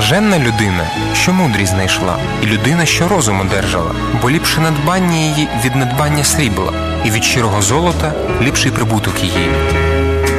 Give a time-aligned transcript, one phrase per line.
[0.00, 3.90] Блаженна людина, що мудрість знайшла, і людина, що розум одержала,
[4.22, 6.72] бо ліпше надбання її від надбання срібла,
[7.04, 9.48] і від щирого золота ліпший прибуток її.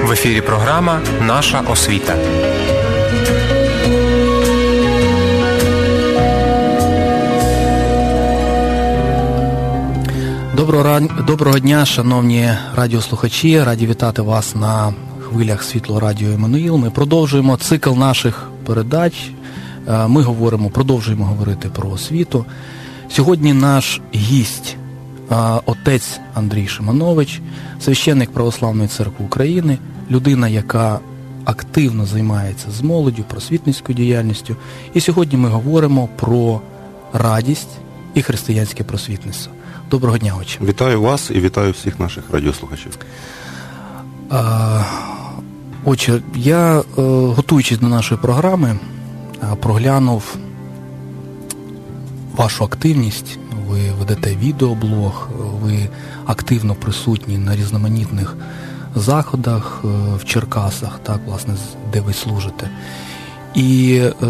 [0.05, 2.15] В ефірі програма Наша освіта.
[11.28, 13.63] Доброго дня, шановні радіослухачі.
[13.63, 16.77] Раді вітати вас на хвилях світло радіо Еммануїл.
[16.77, 19.31] Ми продовжуємо цикл наших передач.
[19.88, 22.45] Е, ми говоримо, продовжуємо говорити про освіту.
[23.09, 24.77] Сьогодні наш гість,
[25.31, 25.35] е,
[25.66, 27.41] отець Андрій Шиманович,
[27.81, 29.77] священник Православної церкви України,
[30.12, 30.99] людина, яка
[31.45, 34.55] активно займається з молоддю, просвітницькою діяльністю.
[34.94, 36.61] І сьогодні ми говоримо про
[37.13, 37.70] радість
[38.13, 39.53] і християнське просвітництво.
[39.91, 40.59] Доброго дня, отче.
[40.63, 42.98] Вітаю вас і вітаю всіх наших радіослухачів.
[44.30, 44.81] А,
[45.86, 46.84] Отче, я, е,
[47.36, 48.80] готуючись до нашої програми,
[49.62, 50.38] проглянув
[52.36, 53.39] вашу активність.
[53.67, 55.30] Ви ведете відеоблог,
[55.61, 55.89] ви
[56.25, 58.38] активно присутні на різноманітних
[58.95, 61.53] заходах е, в Черкасах, так, власне,
[61.94, 62.70] де ви служите.
[63.56, 64.28] І е,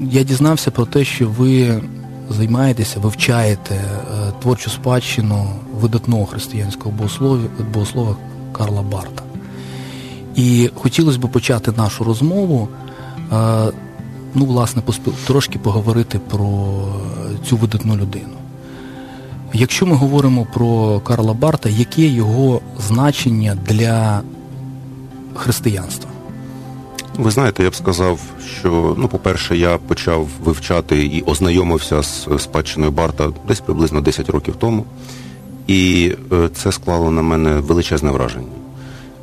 [0.00, 1.82] я дізнався про те, що ви
[2.30, 5.46] займаєтеся, вивчаєте е, творчу спадщину
[5.80, 6.94] видатного християнського
[7.72, 8.16] богослова
[8.52, 9.22] Карла Барта.
[10.34, 12.89] І хотілося б почати нашу розмову, е,
[14.34, 14.82] ну, власне,
[15.26, 16.48] трошки поговорити про
[17.48, 18.40] цю видатну людину.
[19.52, 24.22] Якщо ми говоримо про Карла Барта, яке його значення для
[25.34, 26.10] християнства?
[27.18, 28.20] Ви знаєте, я б сказав,
[28.58, 34.56] що ну, по-перше, я почав вивчати і ознайомився з спадщиною Барта десь приблизно 10 років
[34.56, 34.84] тому,
[35.66, 38.46] і е, це склало на мене величезне враження.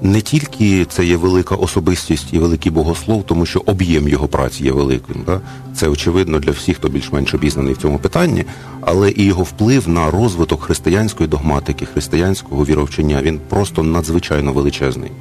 [0.01, 4.71] Не тільки це є велика особистість і великий богослов, тому що об'єм його праці є
[4.71, 5.23] великим.
[5.25, 5.41] Да?
[5.75, 8.45] Це очевидно для всіх, хто більш-менш обізнаний в цьому питанні,
[8.81, 15.11] але і його вплив на розвиток християнської догматики, християнського віровчення він просто надзвичайно величезний.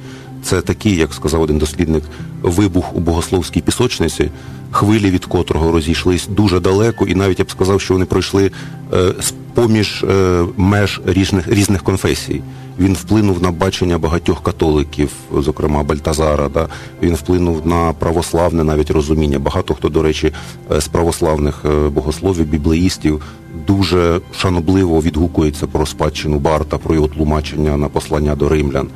[0.43, 2.03] Це такий, як сказав один дослідник,
[2.41, 4.31] вибух у богословській пісочниці,
[4.71, 8.51] хвилі від котрого розійшлись дуже далеко, і навіть я б сказав, що вони пройшли
[8.93, 9.13] е,
[9.53, 12.41] поміж е, меж різних різних конфесій.
[12.79, 16.49] Він вплинув на бачення багатьох католиків, зокрема Бальтазара.
[16.49, 16.67] Да?
[17.01, 19.39] Він вплинув на православне навіть розуміння.
[19.39, 20.33] Багато хто, до речі,
[20.71, 23.21] е, з православних е, богословів, біблеїстів
[23.67, 28.89] дуже шанобливо відгукується про спадщину Барта, про його тлумачення на послання до римлян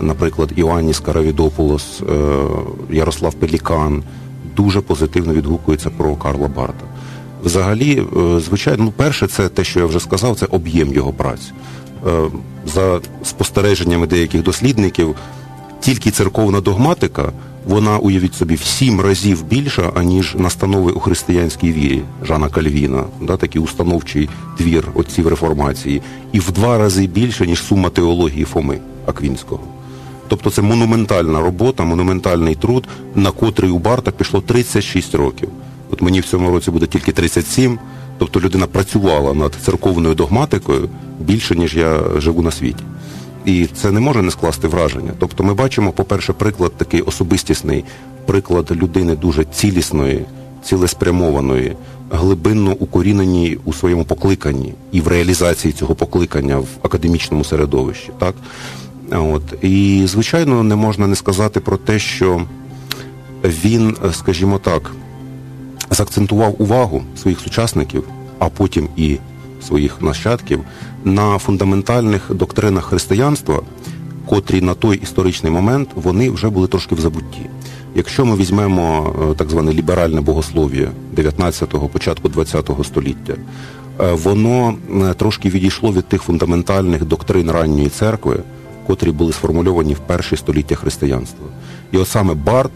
[0.00, 2.14] наприклад, Іоанніс Каравідополос, е,
[2.90, 4.02] Ярослав Пелікан
[4.56, 6.84] дуже позитивно відгукується про Карла Барта.
[7.44, 11.52] Взагалі, е, звичайно, ну, перше, це те, що я вже сказав, це об'єм його праць.
[12.06, 12.30] Е,
[12.66, 15.16] за спостереженнями деяких дослідників,
[15.80, 17.32] тільки церковна догматика,
[17.66, 23.36] вона, уявіть собі, в сім разів більша, аніж настанови у християнській вірі Жана Кальвіна, да,
[23.36, 24.28] такий установчий
[24.58, 29.60] твір отців реформації, і в два рази більше, ніж сума теології Фоми Аквінського.
[30.34, 35.48] Тобто це монументальна робота, монументальний труд, на котрий у Барта пішло 36 років.
[35.90, 37.78] От мені в цьому році буде тільки 37,
[38.18, 40.88] тобто людина працювала над церковною догматикою
[41.20, 42.84] більше, ніж я живу на світі.
[43.44, 45.10] І це не може не скласти враження.
[45.18, 47.84] Тобто ми бачимо, по-перше, приклад такий особистісний,
[48.26, 50.24] приклад людини дуже цілісної,
[50.64, 51.76] цілеспрямованої,
[52.10, 58.10] глибинно укоріненій у своєму покликанні і в реалізації цього покликання в академічному середовищі.
[58.18, 58.34] Так?
[59.10, 62.42] От І, звичайно, не можна не сказати про те, що
[63.44, 64.90] він, скажімо так,
[65.90, 68.04] заакцентував увагу своїх сучасників,
[68.38, 69.18] а потім і
[69.62, 70.60] своїх нащадків
[71.04, 73.60] на фундаментальних доктринах християнства,
[74.26, 77.46] котрі на той історичний момент вони вже були трошки в забутті.
[77.94, 83.34] Якщо ми візьмемо е, так зване ліберальне богослов'я 19-го, початку 20-го століття,
[84.00, 88.42] е, воно е, трошки відійшло від тих фундаментальних доктрин ранньої церкви
[88.86, 91.46] котрі були сформульовані в перші століття християнства.
[91.92, 92.72] І от саме Барт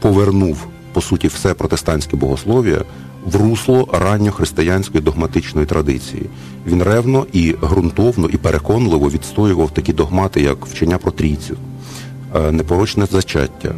[0.00, 2.84] повернув, по суті, все протестантське богослов'я
[3.26, 6.22] в русло ранньохристиянської догматичної традиції.
[6.66, 11.56] Він ревно і ґрунтовно і переконливо відстоював такі догмати, як вчення про трійцю,
[12.34, 13.74] е, непорочне зачаття.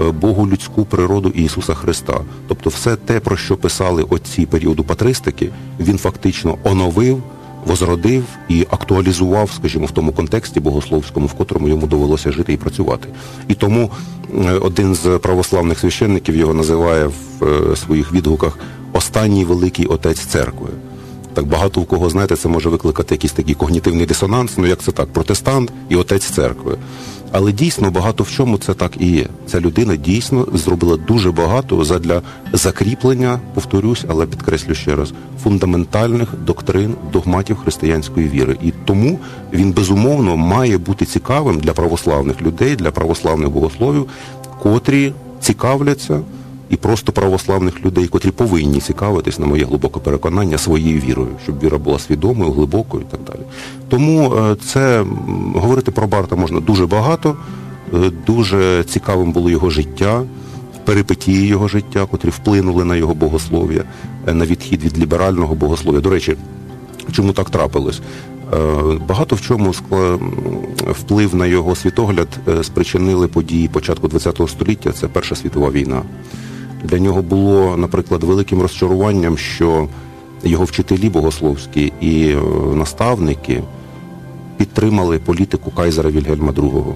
[0.00, 5.50] Е, Богу людську природу Ісуса Христа, тобто все те, про що писали отці періоду патристики,
[5.80, 7.22] він фактично оновив
[7.66, 13.08] возродив і актуалізував, скажімо, в тому контексті богословському, в котрому йому довелося жити і працювати.
[13.48, 13.90] І тому
[14.34, 18.58] е, один з православних священників його називає в е, своїх відгуках
[18.92, 20.68] останній великий отець церкви.
[21.34, 24.92] Так багато у кого, знаєте, це може викликати якийсь такий когнітивний дисонанс, ну як це
[24.92, 26.78] так, протестант і отець церкви.
[27.32, 29.26] Але дійсно багато в чому це так і є.
[29.46, 32.22] Ця людина дійсно зробила дуже багато задля
[32.52, 38.56] закріплення, повторюсь, але підкреслю ще раз, фундаментальних доктрин, догматів християнської віри.
[38.62, 39.18] І тому
[39.52, 44.08] він безумовно має бути цікавим для православних людей, для православних богословів,
[44.62, 46.20] котрі цікавляться.
[46.70, 51.78] І просто православних людей, котрі повинні цікавитись, на моє глибоке переконання, своєю вірою, щоб віра
[51.78, 53.46] була свідомою, глибокою і так далі.
[53.88, 55.04] Тому е, це
[55.54, 57.36] говорити про Барта можна дуже багато,
[57.94, 60.22] е, дуже цікавим було його життя,
[60.84, 63.84] перипетії його життя, котрі вплинули на його богослов'я,
[64.26, 66.00] е, на відхід від ліберального богослов'я.
[66.00, 66.36] До речі,
[67.12, 68.00] чому так трапилось?
[69.08, 69.74] Багато в чому
[70.80, 72.28] вплив на його світогляд
[72.62, 74.92] спричинили події початку ХХ століття.
[74.92, 76.02] Це Перша світова війна.
[76.84, 79.88] Для нього було, наприклад, великим розчаруванням, що
[80.44, 82.40] його вчителі богословські і е,
[82.74, 83.62] наставники
[84.56, 86.94] підтримали політику Кайзера Вільгельма II.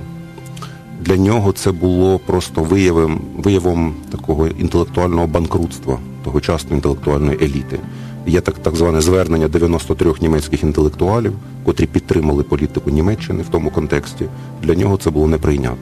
[1.01, 7.79] Для нього це було просто виявом, виявом такого інтелектуального банкрутства тогочасної інтелектуальної еліти.
[8.27, 11.33] Є так так зване звернення 93 німецьких інтелектуалів,
[11.65, 14.27] котрі підтримали політику Німеччини в тому контексті.
[14.63, 15.77] Для нього це було неприйнятно.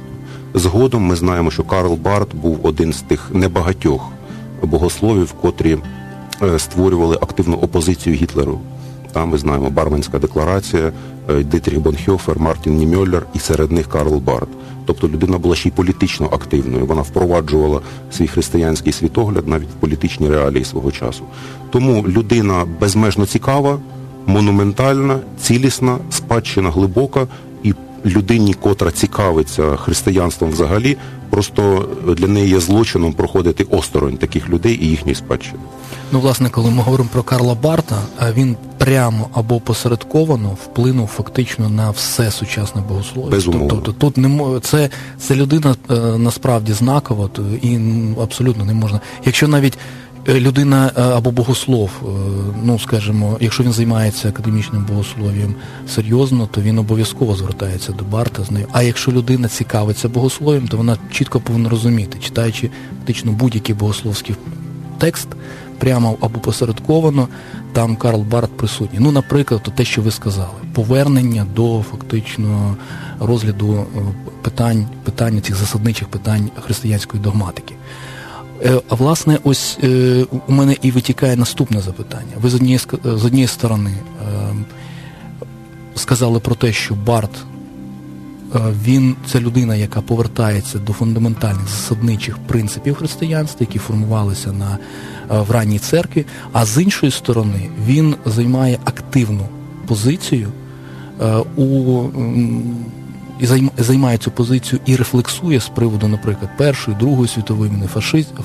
[0.54, 4.12] Згодом ми знаємо, що Карл Барт був один з тих небагатьох
[4.62, 5.78] богословів, котрі
[6.42, 8.60] е, створювали активну опозицію Гітлеру.
[9.12, 10.92] Там ми знаємо Барменська декларація,
[11.30, 14.48] е, Дитріх Бонхьофер, Мартін Німьоллер і серед них Карл Барт.
[14.86, 16.86] Тобто людина була ще й політично активною.
[16.86, 17.80] Вона впроваджувала
[18.12, 21.24] свій християнський світогляд навіть в політичні реалії свого часу.
[21.70, 23.78] Тому людина безмежно цікава,
[24.26, 27.26] монументальна, цілісна, спадщина глибока,
[28.06, 30.96] людині, котра цікавиться християнством взагалі,
[31.30, 31.88] просто
[32.18, 35.58] для неї є злочином проходити осторонь таких людей і їхньої спадщини.
[36.12, 38.02] Ну, власне, коли ми говоримо про Карла Барта,
[38.34, 43.30] він прямо або посередковано вплинув фактично на все сучасне богослов'я.
[43.30, 43.68] Безумовно.
[43.68, 47.78] Тобто тут не це, це людина е, насправді знакова, то і
[48.22, 49.00] абсолютно не можна.
[49.24, 49.78] Якщо навіть
[50.09, 52.06] Е, людина е, або богослов, е,
[52.64, 55.54] ну скажімо, якщо він займається академічним богослов'ям
[55.88, 58.66] серйозно, то він обов'язково звертається до Барта з нею.
[58.72, 64.36] А якщо людина цікавиться богослов'ям, то вона чітко повинна розуміти, читаючи фактично будь-який богословський
[64.98, 65.28] текст,
[65.78, 67.28] прямо або посередковано,
[67.72, 68.98] там Карл Барт присутній.
[69.00, 72.76] Ну, наприклад, то те, що ви сказали, повернення до фактично
[73.20, 73.86] розгляду
[74.42, 77.74] питань, питань цих засадничих питань християнської догматики.
[78.64, 82.32] Е, а власне, ось е, у мене і витікає наступне запитання.
[82.40, 84.54] Ви з однієї з однієї сторони е,
[85.94, 87.30] сказали про те, що Барт
[88.84, 94.78] він це людина, яка повертається до фундаментальних засадничих принципів християнства, які формувалися на
[95.42, 96.26] в ранній церкві.
[96.52, 99.48] А з іншої сторони, він займає активну
[99.86, 100.52] позицію
[101.56, 102.02] у
[103.40, 103.46] і
[103.78, 107.88] займає цю позицію і рефлексує з приводу, наприклад, Першої, Другої світової війни,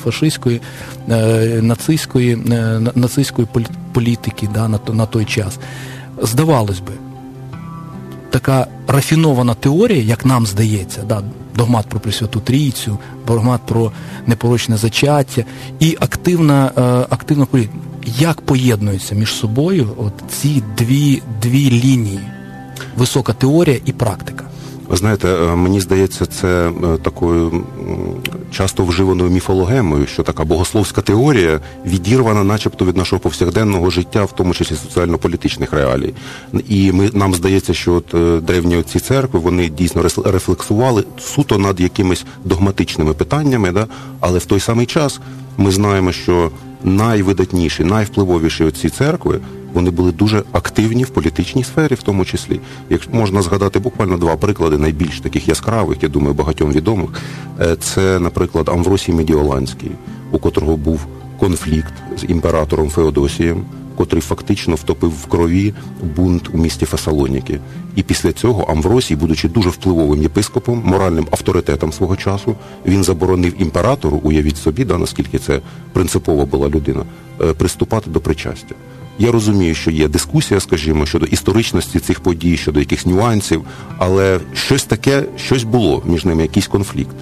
[0.03, 0.61] фашистської,
[1.09, 3.47] е, нацистської е, нацистської
[3.93, 5.59] політики да, на, той час.
[6.21, 6.91] Здавалось би,
[8.29, 11.21] така рафінована теорія, як нам здається, да,
[11.55, 12.97] догмат про Пресвяту Трійцю,
[13.27, 13.91] догмат про
[14.27, 15.43] непорочне зачаття
[15.79, 17.73] і активна е, активна політика.
[18.19, 22.19] Як поєднуються між собою от ці дві, дві лінії?
[22.97, 24.45] Висока теорія і практика.
[24.89, 27.63] Ви знаєте, е, мені здається, це е, такою
[28.51, 34.53] часто вживаною міфологемою, що така богословська теорія відірвана, начебто, від нашого повсякденного життя, в тому
[34.53, 36.13] числі соціально-політичних реалій.
[36.69, 41.79] І ми нам здається, що от е, древні ці церкви вони дійсно рефлексували суто над
[41.79, 43.87] якимись догматичними питаннями, да?
[44.19, 45.19] але в той самий час
[45.57, 46.51] ми знаємо, що
[46.83, 49.39] найвидатніші, найвпливовіші оці церкви
[49.75, 52.59] вони були дуже активні в політичній сфері, в тому числі.
[52.89, 57.09] Якщо можна згадати буквально два приклади, найбільш таких яскравих, я думаю, багатьом відомих.
[57.59, 59.91] Е, це, наприклад, Амвросій Медіоланський,
[60.31, 61.07] у котрого був
[61.39, 63.65] конфлікт з імператором Феодосієм.
[63.95, 65.73] Котрий фактично втопив в крові
[66.15, 67.59] бунт у місті Фесалоніки.
[67.95, 74.21] І після цього Амвросій, будучи дуже впливовим єпископом, моральним авторитетом свого часу, він заборонив імператору,
[74.23, 75.59] уявіть собі, да, наскільки це
[75.93, 77.03] принципова була людина,
[77.41, 78.75] е, приступати до причастя.
[79.19, 83.61] Я розумію, що є дискусія, скажімо, щодо історичності цих подій, щодо якихось нюансів,
[83.97, 87.15] але щось таке, щось було між ними, якийсь конфлікт.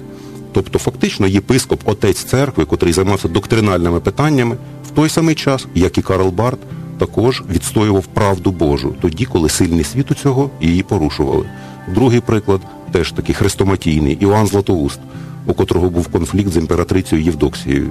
[0.52, 4.56] Тобто, фактично, єпископ, отець церкви, котрий займався доктринальними питаннями,
[4.94, 6.58] той самий час, як і Карл Барт,
[6.98, 11.46] також відстоював правду Божу, тоді, коли сильний світ у цього її порушували.
[11.94, 12.60] Другий приклад,
[12.92, 15.00] теж такий хрестоматійний, Іоанн Златоуст,
[15.46, 17.90] у котрого був конфлікт з імператрицею Євдоксією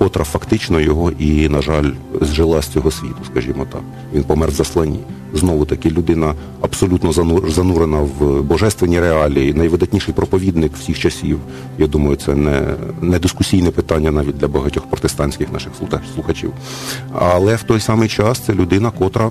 [0.00, 1.90] котра фактично його і, на жаль,
[2.20, 3.80] зжила з цього світу, скажімо так.
[4.14, 5.00] Він помер в засланні.
[5.34, 7.12] Знову таки людина абсолютно
[7.48, 11.38] занурена в божественні реалії, найвидатніший проповідник всіх часів.
[11.78, 12.62] Я думаю, це не,
[13.00, 15.72] не дискусійне питання навіть для багатьох протестантських наших
[16.14, 16.52] слухачів.
[17.12, 19.30] Але в той самий час це людина, котра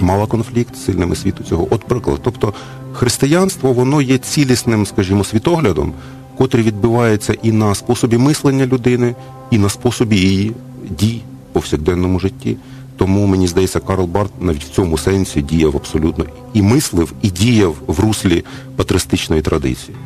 [0.00, 1.66] мала конфлікт з сильними світу цього.
[1.70, 2.20] От приклад.
[2.22, 2.54] Тобто
[2.92, 5.92] християнство воно є цілісним, скажімо, світоглядом,
[6.38, 9.14] котрий відбивається і на способі мислення людини,
[9.50, 10.52] і на способі її
[10.90, 12.56] дій в повсякденному житті.
[12.96, 17.76] Тому мені здається, Карл Барт навіть в цьому сенсі діяв абсолютно і мислив, і діяв
[17.86, 18.44] в руслі
[18.76, 19.96] патристичної традиції.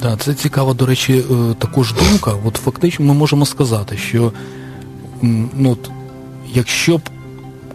[0.00, 2.32] Так, це цікава, до речі, е, також думка.
[2.44, 4.32] От фактично ми можемо сказати, що
[5.22, 5.90] ну, от,
[6.54, 7.00] якщо б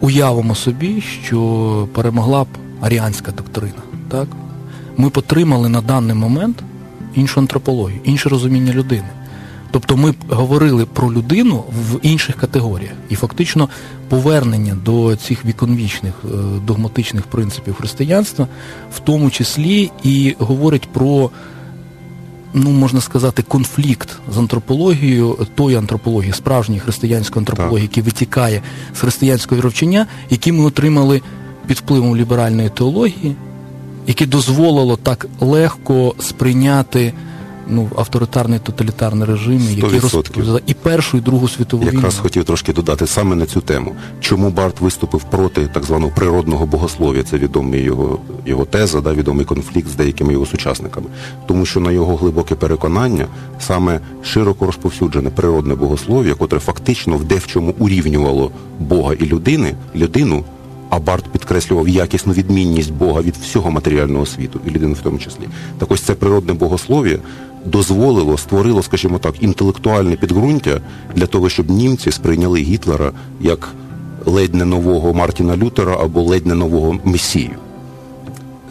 [0.00, 2.46] уявимо собі, що перемогла б
[2.80, 4.28] аріанська доктрина, так?
[4.96, 6.62] ми б отримали на даний момент
[7.14, 9.08] іншу антропологію, інше розуміння людини.
[9.72, 13.68] Тобто ми говорили про людину в інших категоріях, і фактично
[14.08, 16.28] повернення до цих віконвічних е,
[16.66, 18.48] догматичних принципів християнства,
[18.94, 21.30] в тому числі і говорить про,
[22.54, 28.62] ну можна сказати, конфлікт з антропологією, тої антропології, справжньої християнської антропології, яка витікає
[28.94, 31.22] з християнського віровчення, які ми отримали
[31.66, 33.36] під впливом ліберальної теології,
[34.06, 37.12] яке дозволило так легко сприйняти
[37.68, 41.94] ну, авторитарний тоталітарний режим, який розповідав і Першу, і Другу світову війну.
[41.94, 43.94] Якраз хотів трошки додати саме на цю тему.
[44.20, 47.22] Чому Барт виступив проти так званого природного богослов'я?
[47.22, 51.06] Це відомий його його теза, да, відомий конфлікт з деякими його сучасниками.
[51.46, 53.26] Тому що на його глибоке переконання
[53.60, 60.44] саме широко розповсюджене природне богослов'я, котре фактично в дечому урівнювало Бога і людини, людину.
[60.92, 65.48] А Барт підкреслював якісну відмінність Бога від всього матеріального світу, і людини в тому числі.
[65.78, 67.18] Так ось це природне богослов'я
[67.64, 70.80] дозволило, створило, скажімо так, інтелектуальне підґрунтя
[71.16, 73.68] для того, щоб німці сприйняли Гітлера як
[74.26, 77.56] ледь не нового Мартіна Лютера або ледь не нового Месію.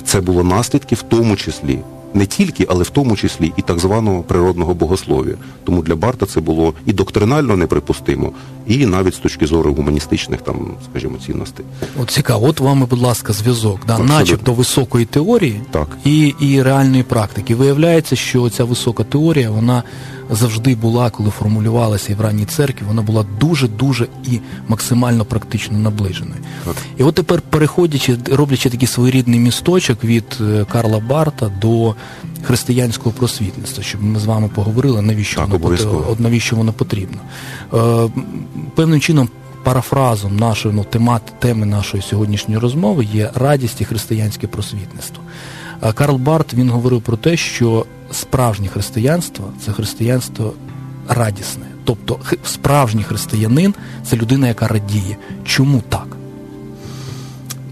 [0.04, 1.80] Це було наслідки в тому числі
[2.14, 5.34] не тільки, але в тому числі і так званого природного богослов'я.
[5.64, 8.32] Тому для Барта це було і доктринально неприпустимо,
[8.68, 10.56] і навіть з точки зору гуманістичних там,
[10.90, 11.66] скажімо, цінностей.
[12.02, 15.88] От цікаво, от вами, будь ласка, зв'язок, да, начебто високої теорії так.
[16.06, 17.56] і і реальної практики.
[17.56, 19.84] Виявляється, що ця висока теорія, вона
[20.32, 26.42] завжди була, коли формулювалася і в ранній церкві, вона була дуже-дуже і максимально практично наближеною.
[26.66, 26.76] Так.
[26.98, 31.96] І от тепер, переходячи, роблячи такий своєрідний місточок від е, Карла Барта до
[32.44, 37.18] християнського просвітництва, щоб ми з вами поговорили, навіщо так, воно навіщо воно потрібно.
[37.74, 38.10] Е,
[38.76, 39.30] Певним чином.
[39.64, 45.24] Парафразом нашої ну, темат, теми нашої сьогоднішньої розмови є радість і християнське просвітництво.
[45.94, 50.54] Карл Барт він говорив про те, що справжнє християнство це християнство
[51.08, 51.66] радісне.
[51.84, 53.74] Тобто справжній християнин
[54.06, 55.18] це людина, яка радіє.
[55.46, 56.08] Чому так?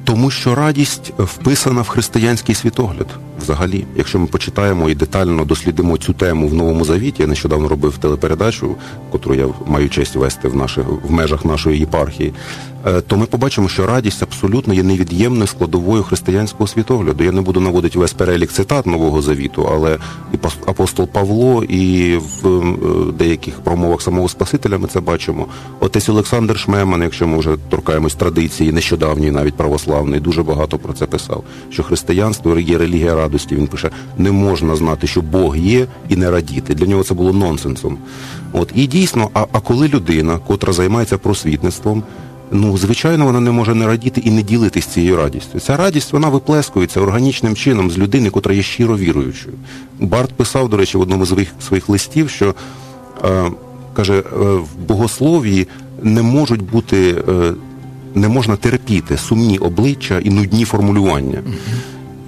[0.03, 3.07] Тому що радість вписана в християнський світогляд.
[3.41, 7.98] Взагалі, якщо ми почитаємо і детально дослідимо цю тему в новому завіті, я нещодавно робив
[7.98, 8.75] телепередачу,
[9.13, 12.34] яку я маю честь вести в наших в межах нашої єпархії.
[12.86, 17.24] Е, то ми побачимо, що радість абсолютно є невід'ємною складовою християнського світогляду.
[17.24, 19.98] Я не буду наводити весь перелік цитат Нового Завіту, але
[20.34, 25.48] і апостол Павло, і в е, деяких промовах самого Спасителя ми це бачимо.
[25.79, 31.05] Отець Олександр Шмеман, якщо ми вже торкаємось традиції, нещодавньої, навіть православної, дуже багато про це
[31.05, 31.43] писав.
[31.69, 33.55] Що християнство є релігія радості.
[33.55, 36.75] Він пише: не можна знати, що Бог є, і не радіти.
[36.75, 37.98] Для нього це було нонсенсом.
[38.53, 42.03] От і дійсно, а, а коли людина, котра займається просвітництвом
[42.51, 45.59] ну звичайно, вона не може не радіти і не ділитись цією радістю.
[45.59, 49.55] Ця радість вона виплескується органічним чином з людини, котра є щиро віруючою.
[50.00, 52.55] Барт писав, до речі, в одному з своїх своїх листів, що
[53.24, 53.51] е,
[53.93, 55.67] каже, е, в богословії
[56.01, 57.53] не можуть бути, е,
[58.15, 61.43] не можна терпіти сумні обличчя і нудні формулювання.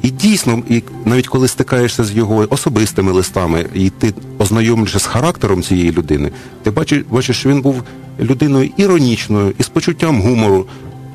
[0.03, 5.63] І дійсно, і навіть коли стикаєшся з його особистими листами, і ти ознайомлюєшся з характером
[5.63, 6.31] цієї людини,
[6.63, 7.83] ти бачиш, бачиш, що він був
[8.19, 10.65] людиною іронічною і з почуттям гумору.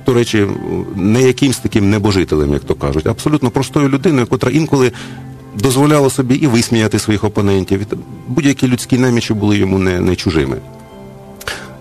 [0.07, 0.47] До речі,
[0.97, 4.93] не якимсь таким небожителем, як то кажуть, абсолютно простою людиною, котра інколи
[5.55, 7.87] дозволяла собі і висміяти своїх опонентів.
[8.29, 10.57] Будь-які людські немічі були йому не не чужими.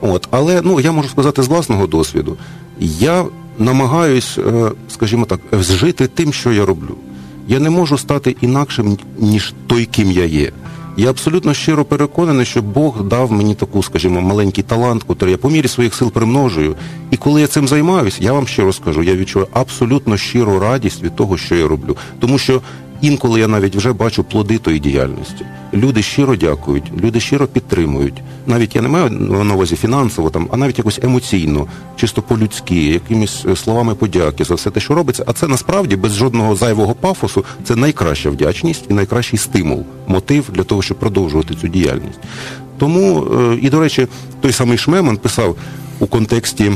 [0.01, 2.38] От, Але ну, я можу сказати з власного досвіду,
[2.79, 3.25] я
[3.59, 6.95] намагаюсь, е, скажімо так, зжити тим, що я роблю.
[7.47, 10.51] Я не можу стати інакшим, ніж той, ким я є.
[10.97, 15.50] Я абсолютно щиро переконаний, що Бог дав мені таку, скажімо, маленький талант, який я по
[15.50, 16.75] мірі своїх сил примножую.
[17.12, 21.15] І коли я цим займаюся, я вам щиро скажу, я відчуваю абсолютно щиру радість від
[21.15, 21.97] того, що я роблю.
[22.19, 22.62] Тому що
[23.01, 25.45] інколи я навіть вже бачу плоди тої діяльності.
[25.73, 28.21] Люди щиро дякують, люди щиро підтримують.
[28.47, 33.45] Навіть я не маю на увазі фінансово, там, а навіть якось емоційно, чисто по-людськи, якимись
[33.45, 35.23] е, словами подяки за все те, що робиться.
[35.27, 40.63] А це насправді без жодного зайвого пафосу це найкраща вдячність і найкращий стимул, мотив для
[40.63, 42.19] того, щоб продовжувати цю діяльність.
[42.77, 44.07] Тому, е, і до речі,
[44.41, 45.55] той самий Шмеман писав
[45.99, 46.71] у контексті.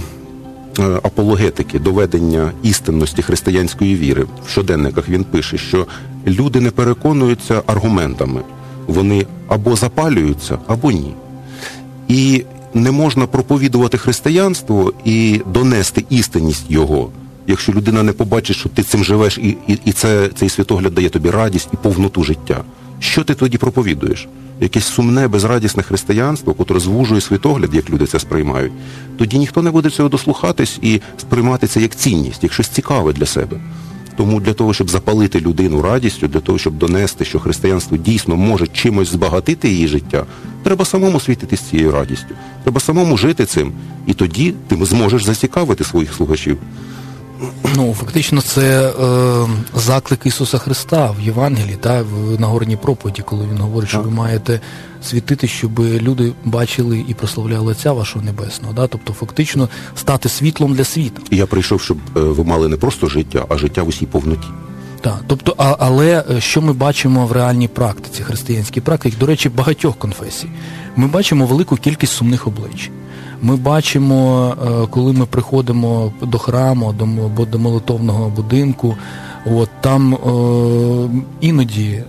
[0.80, 5.88] Е, апологетики, доведення істинності християнської віри в щоденниках він пише, що
[6.28, 8.42] люди не переконуються аргументами,
[8.88, 11.14] вони або запалюються, або ні.
[12.08, 12.44] І
[12.74, 17.10] не можна проповідувати християнство і донести істинність його,
[17.48, 21.10] якщо людина не побачить, що ти цим живеш, і і, і це, цей світогляд дає
[21.10, 22.64] тобі радість і повноту життя.
[23.00, 24.28] Що ти тоді проповідуєш?
[24.62, 28.72] Якесь сумне, безрадісне християнство, котре звужує світогляд, як люди це сприймають,
[29.18, 33.26] тоді ніхто не буде цього дослухатись і сприймати це як цінність, як щось цікаве для
[33.26, 33.60] себе.
[34.18, 38.68] Тому для того, щоб запалити людину радістю, для того, щоб донести, що християнство дійсно може
[38.68, 40.26] чимось збагатити її життя,
[40.64, 42.36] треба самому світитись цією радістю.
[42.64, 43.72] Треба самому жити цим,
[44.06, 46.58] і тоді ти зможеш зацікавити своїх слухачів.
[47.76, 53.58] Ну, фактично, це е, заклик Ісуса Христа в Євангелії, та, в Нагорній проповіді, коли він
[53.58, 54.60] говорить, що ви маєте
[55.04, 58.74] світити, щоб люди бачили і прославляли Отця вашого Небесного.
[58.74, 58.88] Да?
[58.88, 61.22] Тобто, фактично, стати світлом для світу.
[61.32, 64.48] Я прийшов, щоб е, ви мали не просто життя, а життя в усій повноті.
[65.02, 69.50] Так, тобто, а, але е, що ми бачимо в реальній практиці, християнській практиці, до речі,
[69.50, 70.50] багатьох конфесій,
[70.96, 72.90] ми бачимо велику кількість сумних облич.
[73.42, 74.54] Ми бачимо,
[74.84, 78.96] е, коли ми приходимо до храму, до до молитовного будинку,
[79.46, 80.20] от там е,
[81.42, 82.04] іноді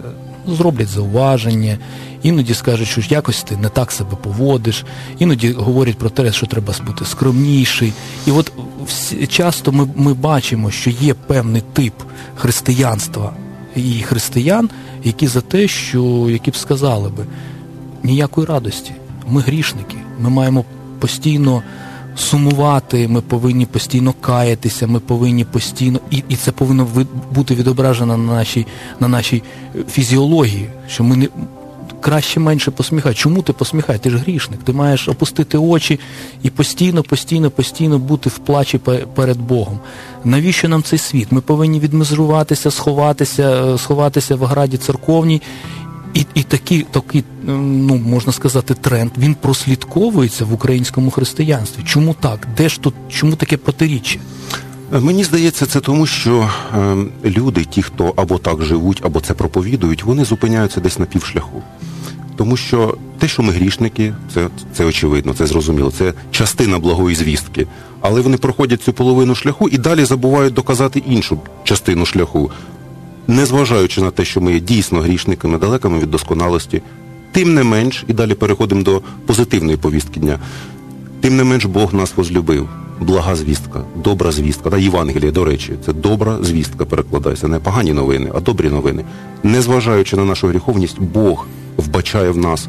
[0.49, 1.79] зроблять зауваження,
[2.23, 4.85] іноді скажуть, що якось ти не так себе поводиш,
[5.19, 7.93] іноді говорять про те, що треба бути скромніший.
[8.27, 8.53] І от
[9.29, 11.95] часто ми, ми бачимо, що є певний тип
[12.35, 13.33] християнства
[13.77, 14.71] і християн,
[15.05, 17.25] які за те, що які б сказали би
[18.03, 18.93] ніякої радості.
[19.29, 20.65] Ми грішники, ми маємо
[21.00, 21.62] постійно
[22.16, 26.88] сумувати, ми повинні постійно каятися, ми повинні постійно, і і це повинно
[27.35, 28.66] бути відображено на нашій
[29.00, 29.42] на нашій
[29.88, 31.28] фізіології, що ми не
[32.00, 33.14] краще менше посміхай.
[33.14, 33.99] Чому ти посміхай?
[33.99, 36.00] Ти ж грішник, ти маєш опустити очі
[36.42, 38.78] і постійно, постійно, постійно бути в плачі
[39.15, 39.78] перед Богом.
[40.25, 41.32] Навіщо нам цей світ?
[41.32, 45.43] Ми повинні відмежуватися, сховатися, сховатися в граді церковній
[46.15, 51.83] і і такий, такий, ну можна сказати, тренд він прослідковується в українському християнстві.
[51.85, 52.49] Чому так?
[52.57, 54.19] Де ж тут чому таке протиріччя?
[54.93, 60.05] Мені здається, це тому, що е, люди, ті, хто або так живуть, або це проповідують,
[60.05, 61.63] вони зупиняються десь на півшляху.
[62.37, 67.67] Тому що те, що ми грішники, це це очевидно, це зрозуміло, це частина благої звістки.
[68.01, 72.51] Але вони проходять цю половину шляху і далі забувають доказати іншу частину шляху
[73.28, 76.83] незважаючи на те, що ми є дійсно грішниками, далекими від досконалості,
[77.33, 80.39] тим не менш, і далі переходимо до позитивної повістки дня,
[81.21, 82.69] тим не менш Бог нас возлюбив.
[83.00, 88.30] Блага звістка, добра звістка, та Євангелія, до речі, це добра звістка перекладається, не погані новини,
[88.35, 89.04] а добрі новини.
[89.43, 92.69] Незважаючи на нашу гріховність, Бог вбачає в нас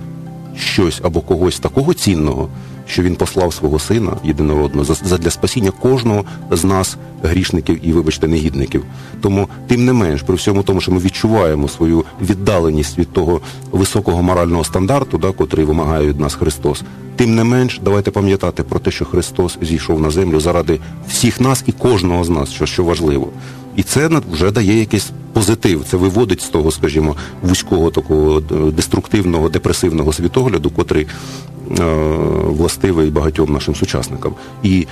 [0.57, 2.49] щось або когось такого цінного,
[2.87, 8.83] що він послав свого сина єдинородного для спасіння кожного з нас, грішників і, вибачте, негідників.
[9.21, 13.41] Тому, тим не менш, при всьому тому, що ми відчуваємо свою віддаленість від того
[13.71, 16.83] високого морального стандарту, да, котрий вимагає від нас Христос.
[17.15, 21.63] Тим не менш, давайте пам'ятати про те, що Христос зійшов на землю заради всіх нас
[21.67, 23.27] і кожного з нас, що що важливо.
[23.75, 25.83] І це вже дає якийсь позитив.
[25.87, 31.07] Це виводить з того, скажімо, вузького такого е, деструктивного, депресивного світогляду, котрий
[31.79, 31.83] е,
[32.45, 34.33] властивий багатьом нашим сучасникам.
[34.63, 34.87] І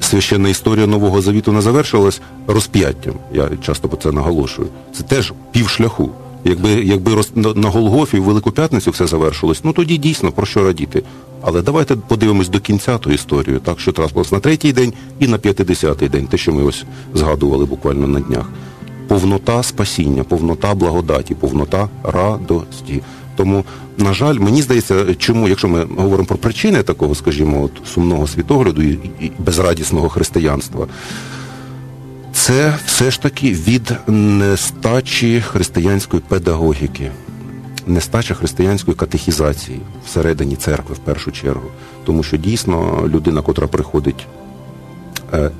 [0.00, 3.14] священна історія Нового Завіту не завершилась розп'яттям.
[3.32, 4.68] Я часто про це наголошую.
[4.92, 6.10] Це теж півшляху.
[6.44, 10.46] Якби якби роз, на, на Голгофі в Велику П'ятницю все завершилось, ну тоді дійсно про
[10.46, 11.02] що радіти.
[11.42, 15.38] Але давайте подивимось до кінця ту історію, так що трапилось на третій день і на
[15.38, 18.50] п'ятидесятий день, те, що ми ось згадували буквально на днях.
[19.08, 23.02] Повнота спасіння, повнота благодаті, повнота радості.
[23.36, 23.64] Тому,
[23.98, 28.82] на жаль, мені здається, чому, якщо ми говоримо про причини такого, скажімо, от, сумного світогляду
[28.82, 30.86] і, і безрадісного християнства,
[32.44, 37.10] це все ж таки від нестачі християнської педагогіки
[37.86, 41.68] нестача християнської катехізації всередині церкви в першу чергу.
[42.04, 44.26] Тому що дійсно людина, котра приходить
[45.32, 45.50] е,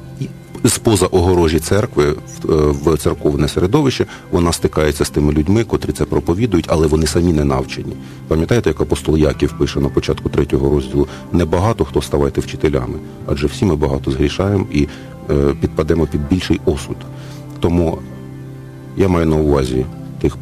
[0.64, 2.14] з-поза огорожі церкви е,
[2.48, 7.44] в церковне середовище, вона стикається з тими людьми, котрі це проповідують, але вони самі не
[7.44, 7.92] навчені.
[8.28, 13.64] Пам'ятаєте, як апостол Яків пише на початку третього розділу: небагато хто ставайте вчителями, адже всі
[13.64, 14.88] ми багато згрішаємо і
[15.60, 16.96] підпадемо під більший осуд.
[17.60, 17.98] Тому
[18.96, 19.86] я маю на увазі
[20.20, 20.36] тих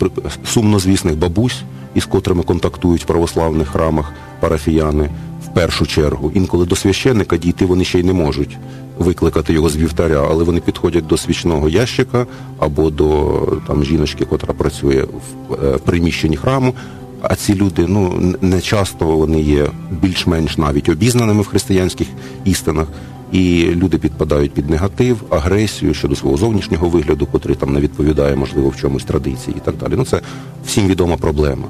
[0.45, 1.63] сумнозвісних бабусь,
[1.95, 5.11] із котрими контактують в православних храмах парафіяни
[5.45, 6.33] в першу чергу.
[6.35, 8.59] Інколи до священника дійти вони ще й не можуть
[8.99, 12.27] викликати його з вівтаря, але вони підходять до свічного ящика
[12.59, 15.05] або до там жіночки, котра працює
[15.49, 16.75] в е, приміщенні храму.
[17.23, 22.07] А ці люди ну не часто вони є більш-менш навіть обізнаними в християнських
[22.45, 22.87] істинах,
[23.33, 28.69] і люди підпадають під негатив, агресію щодо свого зовнішнього вигляду, котрий там не відповідає, можливо,
[28.69, 29.93] в чомусь традиції і так далі.
[29.97, 30.21] Ну це
[30.65, 31.69] всім відома проблема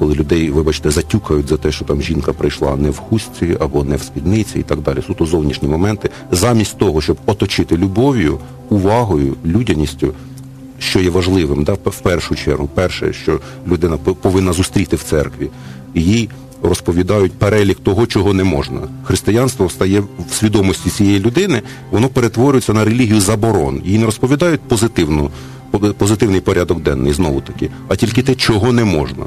[0.00, 3.96] коли людей, вибачте, затюкають за те, що там жінка прийшла не в хустці або не
[3.96, 4.98] в спідниці і так далі.
[5.06, 10.14] Суто зовнішні моменти, замість того, щоб оточити любов'ю, увагою, людяністю.
[10.78, 15.50] Що є важливим, да, в першу чергу, перше, що людина повинна зустріти в церкві,
[15.94, 16.28] їй
[16.62, 18.80] розповідають перелік того, чого не можна.
[19.04, 23.82] Християнство стає в свідомості цієї людини, воно перетворюється на релігію заборон.
[23.84, 25.30] Їй не розповідають позитивну,
[25.98, 29.24] позитивний порядок денний знову таки, а тільки те, чого не можна.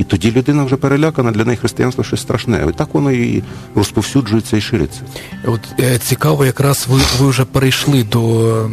[0.00, 2.66] І тоді людина вже перелякана, для неї християнство щось страшне.
[2.70, 3.42] І так воно і
[3.74, 5.00] розповсюджується і шириться.
[5.44, 8.70] От е, цікаво, якраз ви ви вже перейшли до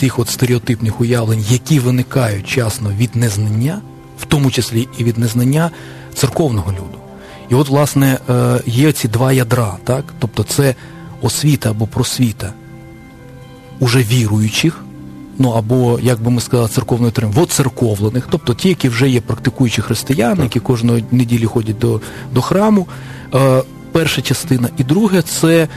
[0.00, 3.80] цих от стереотипних уявлень, які виникають часно від незнання,
[4.18, 5.70] в тому числі і від незнання
[6.14, 6.97] церковного люду.
[7.50, 10.04] І от, власне, е, є ці два ядра, так?
[10.18, 10.74] Тобто це
[11.22, 12.52] освіта або просвіта
[13.80, 14.84] уже віруючих
[15.38, 19.82] ну або, як би ми сказали, церковною термін, воцерковлених, тобто ті, які вже є практикуючі
[19.82, 22.00] християни, які кожної неділі ходять до
[22.34, 22.86] до храму.
[23.34, 24.68] Е, Перша частина.
[24.78, 25.68] І друге це е,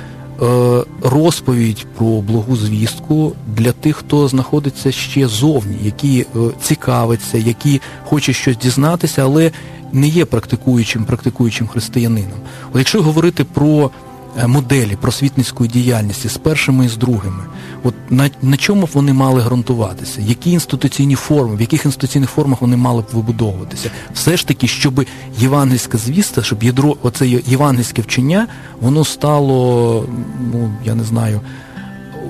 [1.03, 8.35] розповідь про благу звістку для тих, хто знаходиться ще зовні, які е, цікавиться, які хочуть
[8.35, 9.51] щось дізнатися, але
[9.93, 12.39] не є практикуючим, практикуючим християнином.
[12.71, 13.91] От якщо говорити про
[14.39, 17.43] Е, моделі просвітницької діяльності з першими і з другими.
[17.83, 20.21] От на, на чому б вони мали ґрунтуватися?
[20.21, 23.91] Які інституційні форми, в яких інституційних формах вони мали б вибудовуватися?
[24.13, 25.05] Все ж таки, щоб
[25.37, 28.47] євангельська звіста, щоб ядро, оце євангельське вчення,
[28.81, 30.05] воно стало,
[30.51, 31.41] ну я не знаю,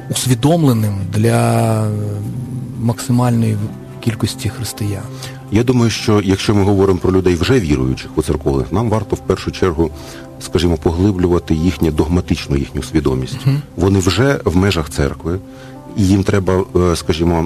[0.09, 1.83] усвідомленим для
[2.79, 3.57] максимальної
[3.99, 5.03] кількості християн.
[5.51, 9.19] Я думаю, що якщо ми говоримо про людей вже віруючих у церковних, нам варто в
[9.19, 9.91] першу чергу
[10.41, 13.37] скажімо, поглиблювати їхню догматичну їхню свідомість.
[13.47, 13.59] Mm-hmm.
[13.75, 15.39] Вони вже в межах церкви,
[15.97, 17.45] і їм треба, е, скажімо,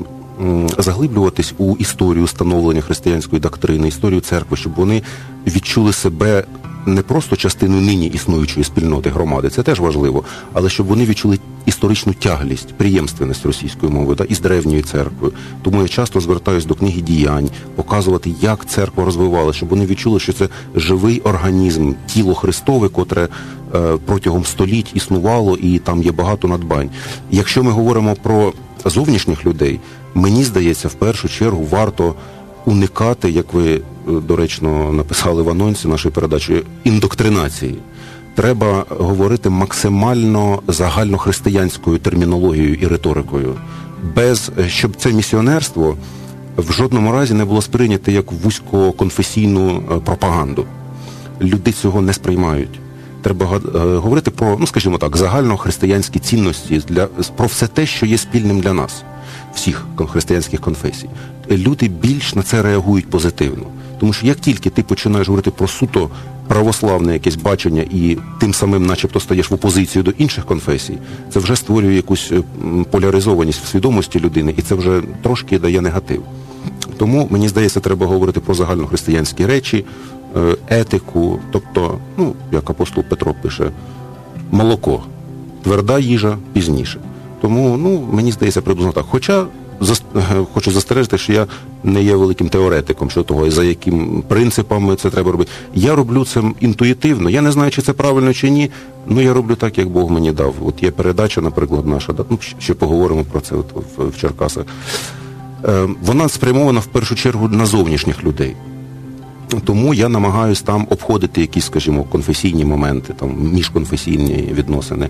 [0.78, 5.02] заглиблюватись у історію становлення християнської доктрини, історію церкви, щоб вони
[5.48, 6.44] відчули себе
[6.86, 12.14] не просто частину нині існуючої спільноти громади, це теж важливо, але щоб вони відчули історичну
[12.14, 15.34] тяглість, приємственність російської мови та із древньою церквою.
[15.62, 20.34] Тому я часто звертаюся до книги діянь, показувати, як церква розвивалася, щоб вони відчули, що
[20.34, 23.28] це живий організм, тіло Христове, котре
[23.76, 26.90] е, протягом століть існувало, і там є багато надбань.
[27.32, 28.54] Якщо ми говоримо про
[28.86, 29.80] зовнішніх людей,
[30.14, 32.16] мені здається, в першу чергу варто
[32.66, 37.78] уникати, як ви доречно написали в анонсі нашої передачі, індоктринації.
[38.36, 43.56] Треба говорити максимально загальнохристиянською термінологією і риторикою,
[44.16, 45.98] без щоб це місіонерство
[46.58, 50.66] в жодному разі не було сприйняте як вузькоконфесійну е, пропаганду.
[51.42, 52.80] Люди цього не сприймають.
[53.22, 58.18] Треба е, говорити про, ну скажімо так, загальнохристиянські цінності для про все те, що є
[58.18, 59.04] спільним для нас,
[59.56, 61.10] всіх християнських конфесій.
[61.52, 63.66] Люди більш на це реагують позитивно.
[64.00, 66.10] Тому що як тільки ти починаєш говорити про суто
[66.48, 70.98] православне якесь бачення і тим самим, начебто, стаєш в опозицію до інших конфесій,
[71.34, 72.42] це вже створює якусь е,
[72.92, 76.24] поляризованість в свідомості людини, і це вже трошки дає негатив.
[76.98, 79.86] Тому мені здається, треба говорити про загальнохристиянські речі,
[80.36, 83.72] е, етику, тобто, ну як апостол Петро пише,
[84.52, 85.04] молоко,
[85.64, 87.00] тверда їжа пізніше.
[87.42, 89.06] Тому ну мені здається приблизно так.
[89.10, 89.46] Хоча
[90.54, 91.48] хочу застережити, що я
[91.84, 95.52] не є великим теоретиком щодо того, за яким принципами це треба робити.
[95.74, 97.30] Я роблю це інтуїтивно.
[97.30, 98.72] Я не знаю, чи це правильно чи ні.
[99.08, 100.56] Ну я роблю так, як Бог мені дав.
[100.66, 104.66] От є передача, наприклад, наша, ну, ще поговоримо про це от в, в Черкасах.
[105.66, 108.56] Е, вона спрямована в першу чергу на зовнішніх людей.
[109.66, 115.10] Тому я намагаюся там обходити якісь, скажімо, конфесійні моменти, там міжконфесійні відносини.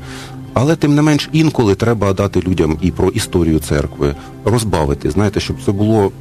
[0.54, 5.12] Але тим не менш інколи треба дати людям і про історію церкви розбавити.
[5.12, 6.12] Знаєте, щоб це було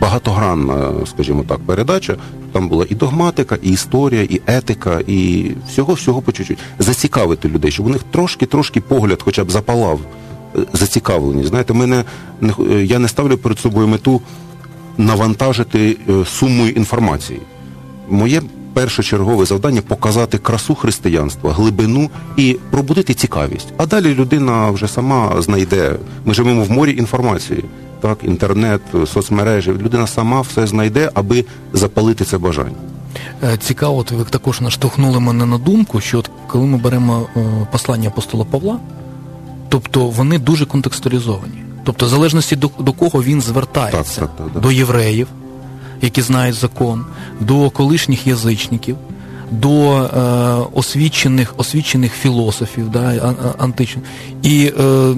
[0.00, 2.16] багатогранна, скажімо так, передача.
[2.52, 6.58] Там була і догматика, і історія, і етика, і всього всього по чуть-чуть.
[6.78, 10.00] зацікавити людей, щоб у них трошки-трошки погляд, хоча б запалав,
[10.56, 11.44] е, зацікавлені.
[11.44, 12.04] Знаєте, мене
[12.40, 12.52] не
[12.84, 14.20] я не ставлю перед собою мету
[14.98, 17.40] навантажити е, сумою інформації.
[18.08, 18.42] Моє
[18.74, 23.68] першочергове завдання показати красу християнства, глибину і пробудити цікавість.
[23.76, 25.96] А далі людина вже сама знайде.
[26.24, 27.64] Ми живемо в морі інформації.
[28.00, 29.70] так, інтернет, соцмережі.
[29.70, 32.76] Людина сама все знайде, аби запалити це бажання.
[33.42, 37.40] Е, цікаво, ви також наштовхнули мене на думку, що от коли ми беремо е,
[37.72, 38.78] послання апостола Павла,
[39.68, 41.67] тобто вони дуже контекстуалізовані.
[41.88, 44.62] Тобто, в залежності до, до кого він звертається, Так, так, так, так.
[44.62, 45.28] до євреїв,
[46.02, 47.04] які знають закон,
[47.40, 48.96] до колишніх язичників,
[49.50, 50.10] до е,
[50.74, 54.04] освічених, освічених філософів да, античних.
[54.42, 55.14] І е,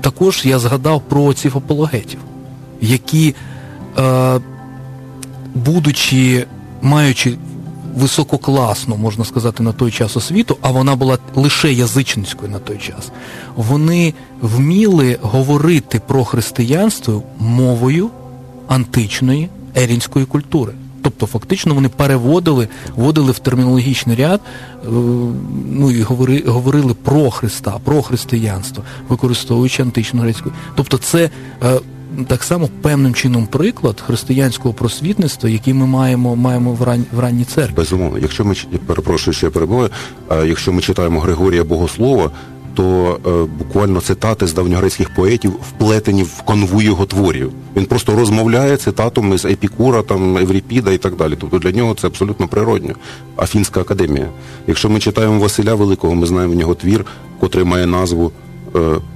[0.00, 2.20] також я згадав про цих апологетів,
[2.80, 3.34] які,
[3.98, 4.40] е,
[5.54, 6.46] будучи,
[6.82, 7.34] маючи
[7.94, 13.10] висококласну, можна сказати, на той час освіту, а вона була лише язичницькою на той час,
[13.56, 18.10] вони вміли говорити про християнство мовою
[18.68, 20.72] античної ерінської культури.
[21.02, 24.88] Тобто, фактично, вони переводили, вводили в термінологічний ряд, е,
[25.70, 30.52] ну і говори, говорили про Христа, про християнство, використовуючи античну грецьку.
[30.74, 31.30] Тобто, це
[31.62, 31.80] е,
[32.26, 37.44] так само певним чином приклад християнського просвітництва, який ми маємо, маємо в, ран, в ранній
[37.44, 37.74] церкві.
[37.76, 38.54] Безумовно, якщо ми
[38.86, 39.90] перепрошую, що я перебуваю,
[40.30, 42.30] якщо ми читаємо Григорія Богослова,
[42.74, 47.52] то е, буквально цитати з давньогрецьких поетів вплетені в конву його творів.
[47.76, 51.36] Він просто розмовляє цитатами з Епікура, там Евріпіда і так далі.
[51.40, 52.94] Тобто для нього це абсолютно природньо.
[53.36, 54.28] Афінська академія.
[54.66, 57.06] Якщо ми читаємо Василя Великого, ми знаємо в нього твір,
[57.40, 58.32] котрий має назву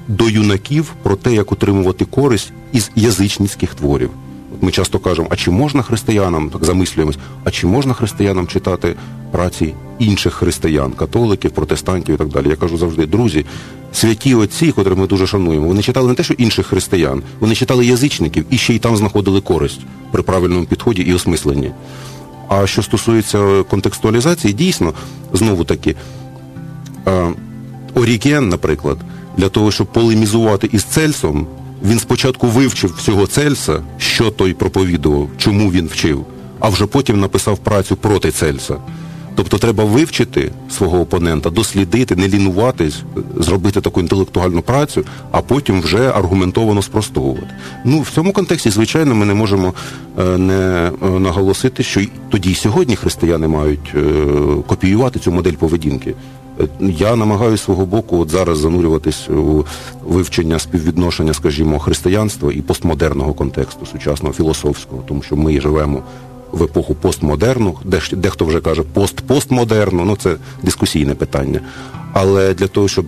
[0.09, 4.11] до юнаків про те, як отримувати користь із язичницьких творів.
[4.61, 8.95] Ми часто кажемо, а чи можна християнам, так замислюємось, а чи можна християнам читати
[9.33, 12.49] праці інших християн, католиків, протестантів і так далі?
[12.49, 13.47] Я кажу завжди, друзі,
[13.93, 17.87] святі отці, котрих ми дуже шануємо, вони читали не те, що інших християн, вони читали
[17.87, 19.81] язичників і ще й там знаходили користь
[20.13, 21.71] при правильному підході і осмисленні.
[22.49, 24.93] А що стосується контекстуалізації, дійсно,
[25.33, 25.97] знову таки,
[27.07, 27.33] е,
[27.95, 28.99] Оріген, наприклад,
[29.37, 31.47] для того, щоб полемізувати із Цельсом,
[31.85, 36.25] він спочатку вивчив всього Цельса, що той проповідував, чому він вчив,
[36.61, 38.77] а вже потім написав працю проти Цельса.
[39.37, 43.03] Тобто треба вивчити свого опонента, дослідити, не лінуватись,
[43.37, 47.51] зробити таку інтелектуальну працю, а потім вже аргументовано спростовувати.
[47.85, 49.75] Ну, в цьому контексті, звичайно, ми не можемо
[50.19, 54.01] е, не е, наголосити, що тоді і сьогодні християни мають е,
[54.67, 56.15] копіювати цю модель поведінки.
[56.81, 59.65] Я намагаюся свого боку от зараз занурюватись у
[60.07, 66.03] вивчення співвідношення, скажімо, християнства і постмодерного контексту, сучасного філософського, тому що ми живемо
[66.53, 71.61] в епоху постмодерну, де дехто вже каже пост-постмодерну, ну це дискусійне питання.
[72.13, 73.07] Але для того, щоб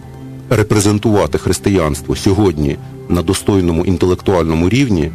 [0.50, 2.76] репрезентувати християнство сьогодні
[3.08, 5.10] на достойному інтелектуальному рівні,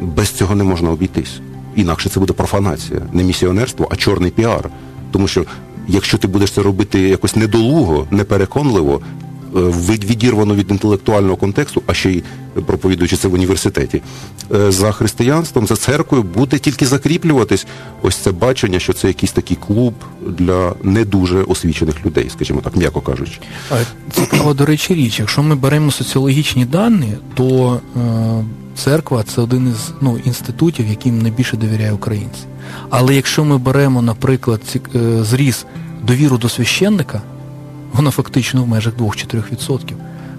[0.00, 1.40] без цього не можна обійтись.
[1.76, 4.70] Інакше це буде профанація, не місіонерство, а чорний піар.
[5.12, 5.44] Тому що
[5.90, 9.00] якщо ти будеш це робити якось недолуго, непереконливо,
[9.56, 12.22] е, від- відірвано від інтелектуального контексту, а ще й
[12.66, 14.02] проповідуючи це в університеті,
[14.54, 17.66] е, за християнством, за церквою буде тільки закріплюватись
[18.02, 19.94] ось це бачення, що це якийсь такий клуб
[20.28, 23.40] для не дуже освічених людей, скажімо так, м'яко кажучи.
[23.72, 25.18] Е, Цікава, до речі, річ.
[25.20, 28.00] Якщо ми беремо соціологічні дані, то е,
[28.76, 32.40] церква це один із ну, інститутів, яким найбільше довіряє українці.
[32.90, 34.60] Але якщо ми беремо, наприклад,
[34.94, 35.66] е, зріс
[36.02, 37.22] довіру до священника,
[37.92, 39.94] вона фактично в межах 2-4%.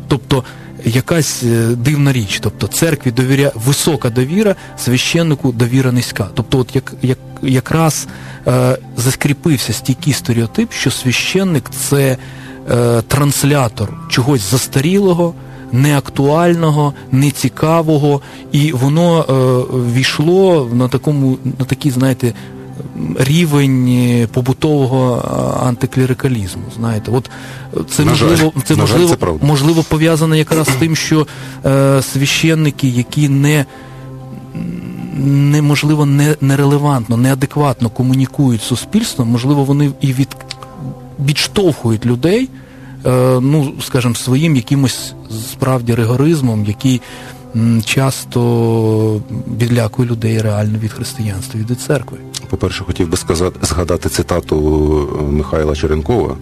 [0.08, 0.44] Тобто
[0.86, 2.40] якась е, дивна річ.
[2.42, 6.30] Тобто церкві довіря висока довіра, священнику довіра низька.
[6.34, 8.08] Тобто, от як, як якраз
[8.48, 12.18] е, заскріпився стійкий стереотип, що священник це
[12.72, 15.34] е, транслятор чогось застарілого,
[15.72, 19.34] неактуального, нецікавого, і воно е,
[19.94, 22.34] війшло на такому, на такий, знаєте,
[23.20, 26.64] рівень е, побутового а, антиклерикалізму.
[26.78, 27.30] Знаєте, от
[27.78, 28.30] е, це На жаль.
[28.30, 31.28] можливо, це На жаль, це можливо пов'язано якраз з тим, що
[31.66, 33.66] е, священники, які не
[35.24, 40.28] неможливо не, нерелевантно, неадекватно комунікують з суспільством, можливо, вони і від,
[41.26, 42.71] відштовхують людей, е,
[43.42, 45.14] ну, скажімо, своїм якимось
[45.52, 47.02] справді ригоризмом, який
[47.86, 49.22] часто
[49.58, 52.18] відлякує людей реально від християнства, від церкви.
[52.50, 56.36] По-перше, хотів би сказати, згадати цитату е, Михайла Черенкова,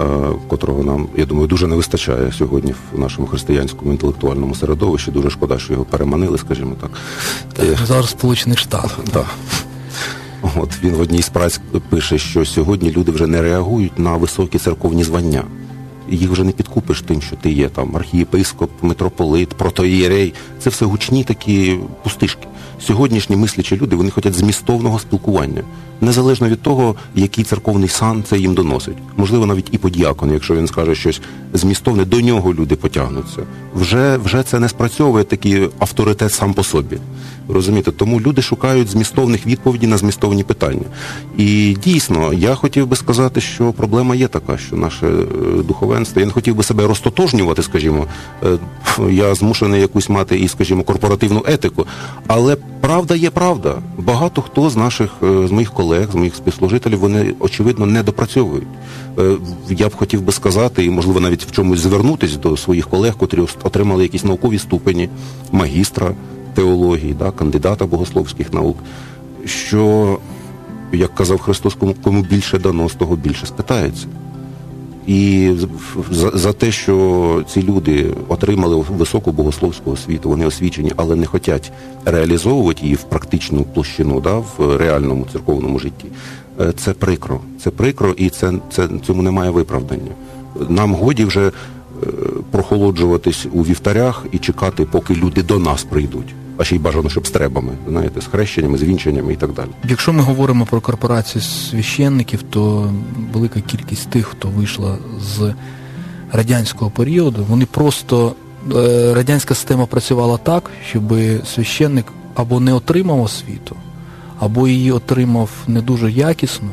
[0.00, 0.04] е,
[0.48, 5.10] котрого нам, я думаю, дуже не вистачає сьогодні в нашому християнському інтелектуальному середовищі.
[5.10, 6.90] Дуже шкода, що його переманили, скажімо так.
[7.64, 8.98] Е, Зараз Сполучених Штатах.
[9.12, 9.24] Да.
[10.56, 14.58] От він в одній з праць пише, що сьогодні люди вже не реагують на високі
[14.58, 15.44] церковні звання.
[16.08, 20.34] Їх вже не підкупиш тим, що ти є там архієпископ, митрополит, протоєрей.
[20.58, 22.46] Це все гучні такі пустишки.
[22.80, 25.62] Сьогоднішні мислячі люди вони хочуть змістовного спілкування.
[26.02, 28.96] Незалежно від того, який церковний сан це їм доносить.
[29.16, 31.20] Можливо, навіть і подіакон, якщо він скаже щось
[31.52, 33.42] змістовне, до нього люди потягнуться.
[33.74, 36.98] Вже вже це не спрацьовує такий авторитет сам по собі.
[37.48, 40.86] Розумієте, тому люди шукають змістовних відповідей на змістовні питання.
[41.38, 46.20] І дійсно, я хотів би сказати, що проблема є така, що наше е, духовенство.
[46.20, 48.06] Я не хотів би себе розтотожнювати, скажімо.
[48.44, 48.58] Е,
[49.10, 51.86] я змушений якусь мати і, скажімо, корпоративну етику.
[52.26, 53.74] Але правда є правда.
[53.98, 58.66] Багато хто з наших е, з моїх колег, з моїх співслужителів, вони очевидно не допрацьовують.
[59.68, 63.40] Я б хотів би сказати, і можливо навіть в чомусь звернутися до своїх колег, котрі
[63.40, 65.08] отримали якісь наукові ступені
[65.52, 66.14] магістра
[66.54, 68.76] теології, да, кандидата богословських наук,
[69.44, 70.18] що,
[70.92, 74.06] як казав Христос, кому більше дано, з того більше спитається.
[75.06, 75.50] І
[76.10, 81.72] за, за те, що ці люди отримали високу богословську освіту, вони освічені, але не хочуть
[82.04, 86.06] реалізовувати її в практичну площину, да, в реальному церковному житті.
[86.60, 87.40] Е, це прикро.
[87.60, 90.12] Це прикро, і це, це цьому немає виправдання.
[90.68, 91.52] Нам годі вже е,
[92.50, 97.26] прохолоджуватись у вівтарях і чекати, поки люди до нас прийдуть а ще й бажано, щоб
[97.26, 99.68] з требами, знаєте, з хрещеннями, з вінченнями і так далі.
[99.88, 102.92] Якщо ми говоримо про корпорацію священників, то
[103.32, 105.54] велика кількість тих, хто вийшла з
[106.32, 108.34] радянського періоду, вони просто
[108.74, 111.14] е, радянська система працювала так, щоб
[111.54, 113.76] священник або не отримав освіту,
[114.38, 116.68] або її отримав не дуже якісно.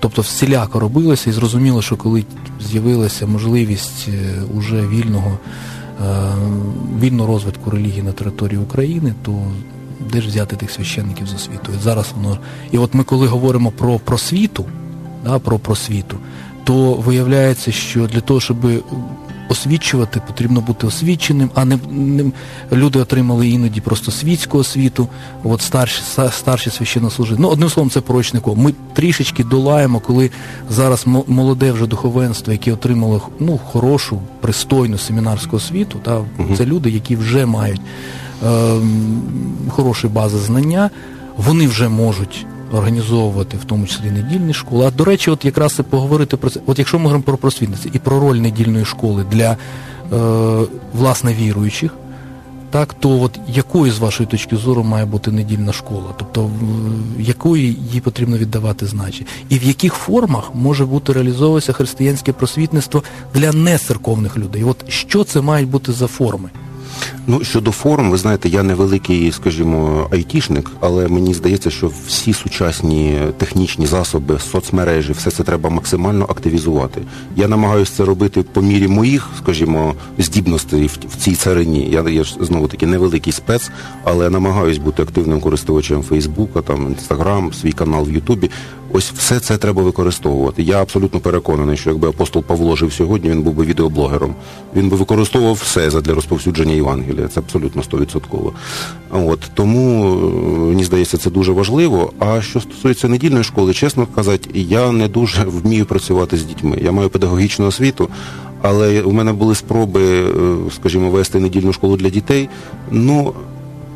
[0.00, 2.24] Тобто всіляко робилося і зрозуміло, що коли
[2.60, 5.38] з'явилася можливість е, уже вільного
[7.00, 9.32] вільну розвитку релігії на території України, то
[10.12, 11.78] де ж взяти тих священників з освітою?
[11.82, 12.38] Зараз воно.
[12.72, 14.64] І от ми коли говоримо про просвіту,
[15.24, 16.16] да, про просвіту,
[16.64, 18.56] то виявляється, що для того, щоб
[19.48, 22.24] освічувати, потрібно бути освіченим, а не, не
[22.72, 25.08] люди отримали іноді просто світську освіту,
[25.44, 27.42] от старші старші священнослужителі.
[27.42, 28.54] Ну, одним словом, це порочнико.
[28.54, 30.30] Ми трішечки долаємо, коли
[30.70, 36.24] зараз молоде вже духовенство, яке отримало ну, хорошу, пристойну семінарську освіту, та,
[36.56, 37.80] це люди, які вже мають
[38.46, 38.76] е,
[39.68, 40.90] хороші бази знання,
[41.36, 44.86] вони вже можуть організовувати в тому числі недільні школи.
[44.86, 46.60] А до речі, от якраз і поговорити про це.
[46.66, 49.56] От якщо ми говоримо про просвітництво і про роль недільної школи для е,
[50.94, 51.94] власне віруючих,
[52.70, 56.14] так то от якою з вашої точки зору має бути недільна школа?
[56.18, 56.50] Тобто
[57.18, 59.28] якої їй потрібно віддавати значення?
[59.48, 63.02] І в яких формах може бути реалізовуватися християнське просвітництво
[63.34, 64.64] для нецерковних людей?
[64.64, 66.50] От що це мають бути за форми?
[67.26, 72.32] Ну щодо форм, ви знаєте, я не великий, скажімо, айтішник, але мені здається, що всі
[72.32, 77.00] сучасні технічні засоби, соцмережі, все це треба максимально активізувати.
[77.36, 81.88] Я намагаюся це робити по мірі моїх, скажімо, здібностей в, в цій царині.
[81.90, 83.70] Я я ж знову таки невеликий спец,
[84.04, 88.50] але намагаюсь бути активним користувачем Фейсбука, там Інстаграм, свій канал в Ютубі.
[88.96, 90.62] Ось все це треба використовувати.
[90.62, 94.34] Я абсолютно переконаний, що якби апостол Павло жив сьогодні, він був би відеоблогером.
[94.76, 97.28] Він би використовував все для розповсюдження Євангелія.
[97.28, 98.52] Це абсолютно стовідсотково.
[99.10, 100.18] От тому е,
[100.58, 102.12] мені здається, це дуже важливо.
[102.18, 106.78] А що стосується недільної школи, чесно казати, я не дуже вмію працювати з дітьми.
[106.82, 108.08] Я маю педагогічну освіту.
[108.62, 112.48] Але у мене були спроби, е, скажімо, вести недільну школу для дітей.
[112.90, 113.34] Ну,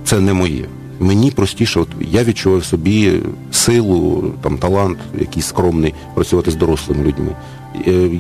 [0.05, 0.65] це не моє.
[1.01, 3.13] Мені простіше, от я відчував собі
[3.53, 7.37] силу, там талант, якийсь скромний, працювати з дорослими людьми.
[7.87, 8.11] Е,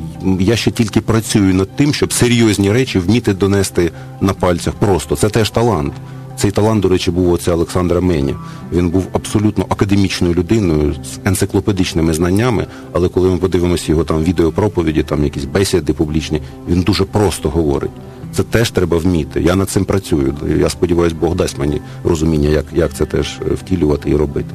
[0.40, 3.90] я ще тільки працюю над тим, щоб серйозні речі вміти донести
[4.20, 4.74] на пальцях.
[4.74, 5.92] Просто це теж талант.
[6.36, 8.34] Цей талант, до речі, був оце Олександра Мені.
[8.72, 15.02] Він був абсолютно академічною людиною з енциклопедичними знаннями, але коли ми подивимося його там відеопроповіді,
[15.02, 17.90] там якісь бесіди публічні, він дуже просто говорить.
[18.32, 19.40] Це теж треба вміти.
[19.40, 20.34] Я над цим працюю.
[20.58, 24.54] Я сподіваюся, Бог дасть мені розуміння, як як це теж е, втілювати і робити.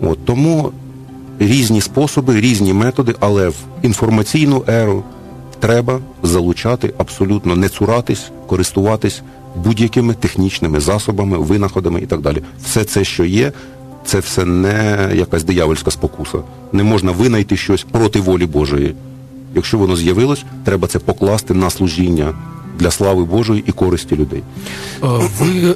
[0.00, 0.72] От Тому
[1.38, 5.04] різні способи, різні методи, але в інформаційну еру
[5.60, 9.22] треба залучати абсолютно не цуратись, користуватись
[9.56, 12.42] будь-якими технічними засобами, винаходами і так далі.
[12.64, 13.52] Все це, що є,
[14.04, 16.38] це все не якась диявольська спокуса.
[16.72, 18.94] Не можна винайти щось проти волі Божої.
[19.54, 22.34] Якщо воно з'явилось, треба це покласти на служіння
[22.78, 24.42] для слави Божої і користі людей.
[25.02, 25.06] Е,
[25.40, 25.74] ви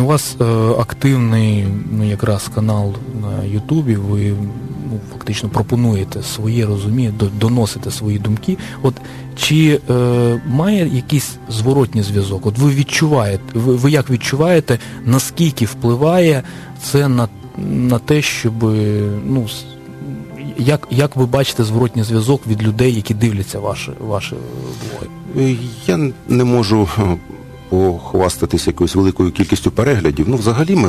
[0.00, 0.44] у вас е,
[0.78, 3.96] активний ну, якраз канал на Ютубі.
[3.96, 4.34] Ви
[4.92, 8.58] ну, фактично пропонуєте своє розуміння, доносите свої думки.
[8.82, 8.94] От
[9.36, 12.46] чи е, має якийсь зворотній зв'язок?
[12.46, 16.42] От ви відчуваєте, ви, ви як відчуваєте, наскільки впливає
[16.82, 17.28] це на
[17.58, 18.52] на те, щоб
[19.26, 19.46] ну
[20.58, 24.34] як як ви бачите зворотній зв'язок від людей, які дивляться ваші ваші
[25.34, 25.56] блоги?
[25.86, 26.88] Я не можу
[27.68, 30.26] похвастатись якоюсь великою кількістю переглядів.
[30.28, 30.88] Ну, взагалі, ми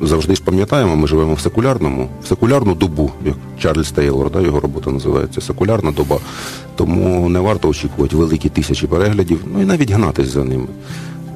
[0.00, 4.60] завжди ж пам'ятаємо, ми живемо в секулярному, в секулярну добу, як Чарльз Тейлор, да, його
[4.60, 6.18] робота називається секулярна доба.
[6.74, 10.66] Тому не варто очікувати великі тисячі переглядів, ну і навіть гнатись за ними.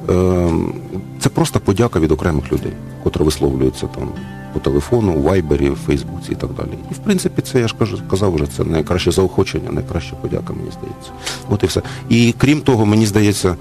[0.09, 0.73] Ем,
[1.19, 2.71] це просто подяка від окремих людей,
[3.03, 4.09] котра висловлюється там
[4.53, 6.77] по телефону, у вайбері, в Фейсбуці і так далі.
[6.91, 10.71] І в принципі, це я ж кажу, казав вже, це найкраще заохочення, найкраща подяка, мені
[10.71, 11.11] здається.
[11.49, 11.81] От і все.
[12.09, 13.55] І крім того, мені здається.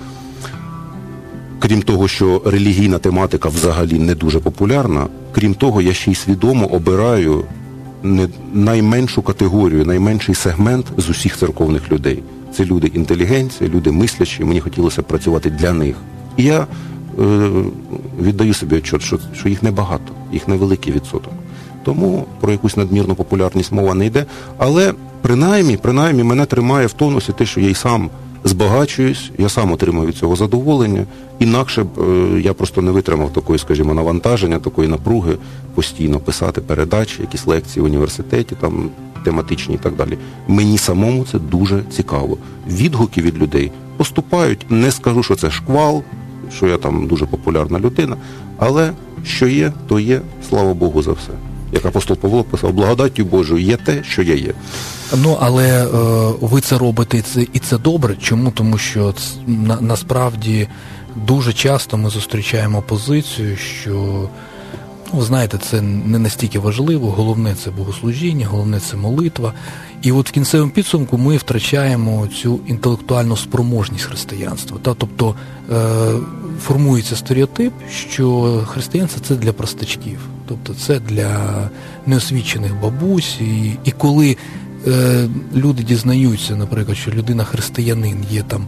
[1.59, 6.67] Крім того, що релігійна тематика взагалі не дуже популярна, крім того, я ще й свідомо
[6.67, 7.45] обираю
[8.03, 12.23] не найменшу категорію, найменший сегмент з усіх церковних людей.
[12.57, 14.45] Це люди інтелігенції, люди мислячі.
[14.45, 15.97] Мені хотілося працювати для них.
[16.37, 16.67] І я е,
[18.23, 21.33] віддаю собі отчет, що, що їх небагато, їх невеликий відсоток.
[21.85, 24.27] Тому про якусь надмірну популярність мова не йде.
[24.59, 28.11] Але принаймні, принаймні мене тримає в тонусі те, що я й сам
[28.45, 31.07] збагачуюсь, я сам отримую від цього задоволення.
[31.39, 35.37] Інакше б е, я просто не витримав такої, скажімо, навантаження, такої напруги
[35.75, 38.91] постійно писати передачі, якісь лекції в університеті, там
[39.25, 40.19] тематичні і так далі.
[40.49, 42.39] Мені самому це дуже цікаво.
[42.69, 44.67] Відгуки від людей поступають.
[44.71, 46.03] Не скажу, що це шквал,
[46.57, 48.17] що я там дуже популярна людина,
[48.59, 48.93] але
[49.25, 51.31] що є, то є, слава Богу, за все.
[51.73, 54.53] Як апостол Павло писав, благодаттю Божою є те, що я є.
[55.17, 55.89] Ну але е,
[56.41, 58.17] ви це робите і це і це добре.
[58.21, 58.51] Чому?
[58.51, 60.69] Тому що це, на, насправді
[61.27, 64.29] дуже часто ми зустрічаємо позицію, що
[65.15, 67.11] ви знаєте, це не настільки важливо.
[67.11, 69.53] Головне це богослужіння, головне це молитва.
[70.03, 74.79] І от в кінцевому підсумку ми втрачаємо цю інтелектуальну спроможність християнства.
[74.83, 75.35] Та, Тобто
[75.73, 76.11] е,
[76.61, 81.71] формується стереотип, що християнство це для простачків, тобто це для
[82.07, 83.41] неосвічених бабусь.
[83.41, 84.37] І, і коли
[84.87, 88.67] е, люди дізнаються, наприклад, що людина християнин є там.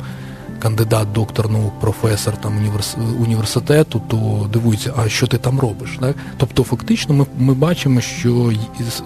[0.58, 2.96] Кандидат, доктор наук, професор там універс...
[3.20, 5.98] університету, то дивуються, а що ти там робиш?
[6.00, 6.16] Так?
[6.36, 8.52] Тобто, фактично, ми ми бачимо, що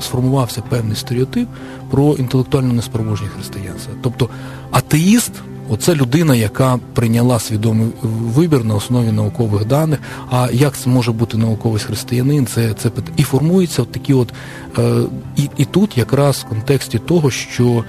[0.01, 1.49] сформувався певний стереотип
[1.91, 3.95] про інтелектуальну неспроможність християнства.
[4.03, 4.29] Тобто
[4.71, 5.33] атеїст
[5.73, 9.99] Оце людина, яка прийняла свідомий вибір на основі наукових даних.
[10.31, 12.47] А як це може бути науковий християнин?
[12.47, 14.33] Це це і формується от такі, от
[14.79, 15.03] е,
[15.37, 17.85] і, і тут якраз в контексті того, що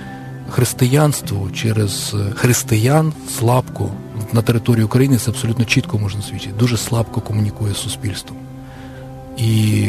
[0.51, 3.89] християнство через християн слабко
[4.33, 8.37] на території України це абсолютно чітко можна свідчити, дуже слабко комунікує з суспільством.
[9.37, 9.85] І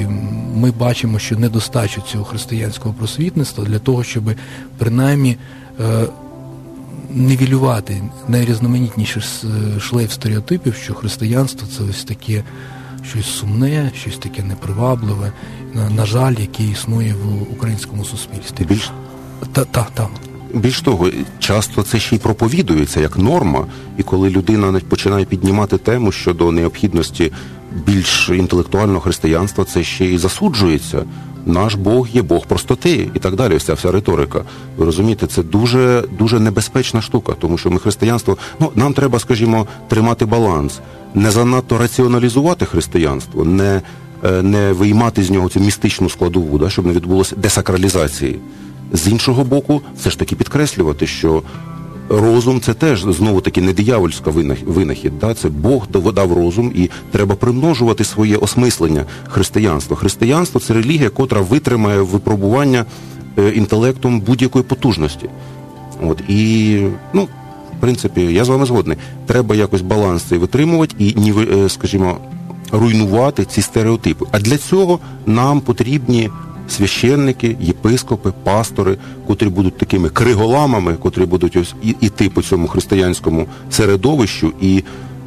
[0.55, 4.25] ми бачимо, що недостачу цього християнського просвітництва для того, щоб
[4.79, 5.37] принаймні
[5.81, 6.07] е,
[7.11, 9.23] нівелювати найрізноманітніший
[9.81, 12.45] шлейф стереотипів, що християнство це ось таке
[13.03, 15.33] щось сумне, щось таке непривабливе,
[15.75, 18.65] на, на жаль, яке існує в українському суспільстві.
[18.65, 18.91] Більш
[19.53, 20.09] та, та, та.
[20.55, 23.67] Більш того, часто це ще й проповідується як норма,
[23.99, 27.33] і коли людина починає піднімати тему щодо необхідності
[27.87, 31.05] більш інтелектуального християнства, це ще й засуджується
[31.47, 33.59] наш Бог є Бог простоти і так далі.
[33.59, 34.45] Ця вся риторика.
[34.77, 39.67] Ви розумієте, це дуже дуже небезпечна штука, тому що ми християнство, ну нам треба, скажімо,
[39.89, 40.81] тримати баланс,
[41.15, 43.83] не занадто раціоналізувати християнство, не
[44.25, 48.39] е, не виймати з нього цю містичну складову, да, щоб не відбулося десакралізації.
[48.93, 51.43] З іншого боку, все ж таки підкреслювати, що
[52.09, 54.31] розум це теж знову таки не диявольська
[54.67, 55.19] винахід.
[55.19, 55.35] Да?
[55.35, 59.97] Це Бог дав розум, і треба примножувати своє осмислення християнства.
[59.97, 62.85] Християнство це релігія, котра витримає випробування
[63.39, 65.29] е, інтелектом будь-якої потужності.
[66.03, 66.79] От і
[67.13, 67.29] ну.
[67.79, 68.97] В принципі, я з вами згодний.
[69.27, 72.17] Треба якось баланс цей витримувати і е, скажімо,
[72.73, 74.27] руйнувати ці стереотипи.
[74.31, 76.31] А для цього нам потрібні
[76.73, 78.97] священники, єпископи, пастори,
[79.27, 84.85] котрі будуть такими криголамами, котрі будуть ось іти по цьому християнському середовищу і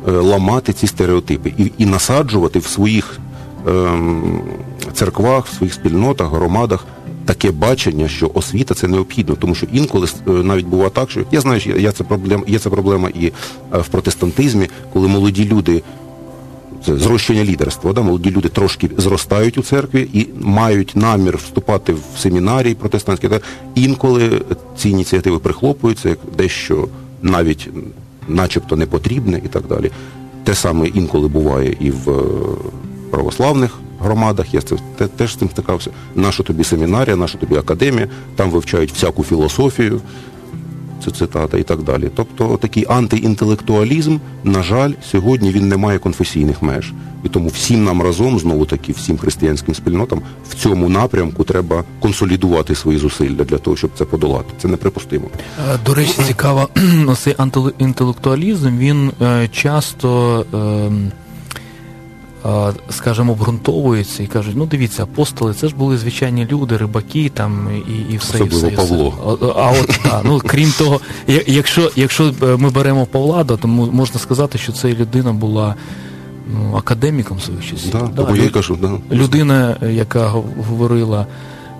[0.08, 3.20] е, ламати ці стереотипи, і і насаджувати в своїх
[3.68, 3.90] е,
[4.94, 6.86] церквах, в своїх спільнотах, громадах.
[7.26, 11.42] Таке бачення, що освіта це необхідно, тому що інколи е, навіть буває так, що я
[11.42, 13.32] знаю, що є це проблема, є це проблема і е,
[13.72, 15.84] в протестантизмі, коли молоді люди
[16.88, 17.94] зрощення лідерства.
[17.94, 18.02] Да?
[18.02, 23.28] Молоді люди трошки зростають у церкві і мають намір вступати в семінарії протестантські.
[23.28, 23.40] Да?
[23.76, 24.42] Інколи
[24.78, 26.88] ці ініціативи прихлопуються, як дещо
[27.22, 27.70] навіть
[28.28, 29.92] начебто не потрібне і так далі.
[30.44, 32.24] Те саме інколи буває і в е,
[33.12, 34.54] православних громадах.
[34.54, 34.62] Я
[35.18, 35.92] теж з цим стикався.
[36.16, 40.02] Наша тобі семінарія, наша тобі академія, там вивчають всяку філософію.
[41.06, 42.10] Це цитата і так далі.
[42.16, 46.94] Тобто такий антиінтелектуалізм, на жаль, сьогодні він не має конфесійних меж.
[47.24, 52.76] І тому всім нам разом, знову таки, всім християнським спільнотам в цьому напрямку треба консолідувати
[52.76, 54.54] свої зусилля для того, щоб це подолати.
[54.62, 55.26] Це неприпустимо.
[55.74, 56.70] Е, до речі, цікаво,
[57.18, 60.46] цей антиінтелектуалізм, він е, часто.
[62.90, 68.14] Скажімо, обґрунтовуються і кажуть, ну дивіться, апостоли, це ж були звичайні люди, рибаки там і
[68.14, 68.44] і все.
[68.44, 69.06] Особливо і все, Павло.
[69.06, 69.54] І все.
[69.56, 71.00] А, а от так, ну крім того,
[71.48, 75.76] якщо якщо е, ми беремо Павла, то можна сказати, що ця людина була
[76.54, 77.92] ну, академіком своїх часів.
[77.92, 79.16] Да, да, тому я кажу, да.
[79.16, 80.28] Людина, яка
[80.68, 81.28] говорила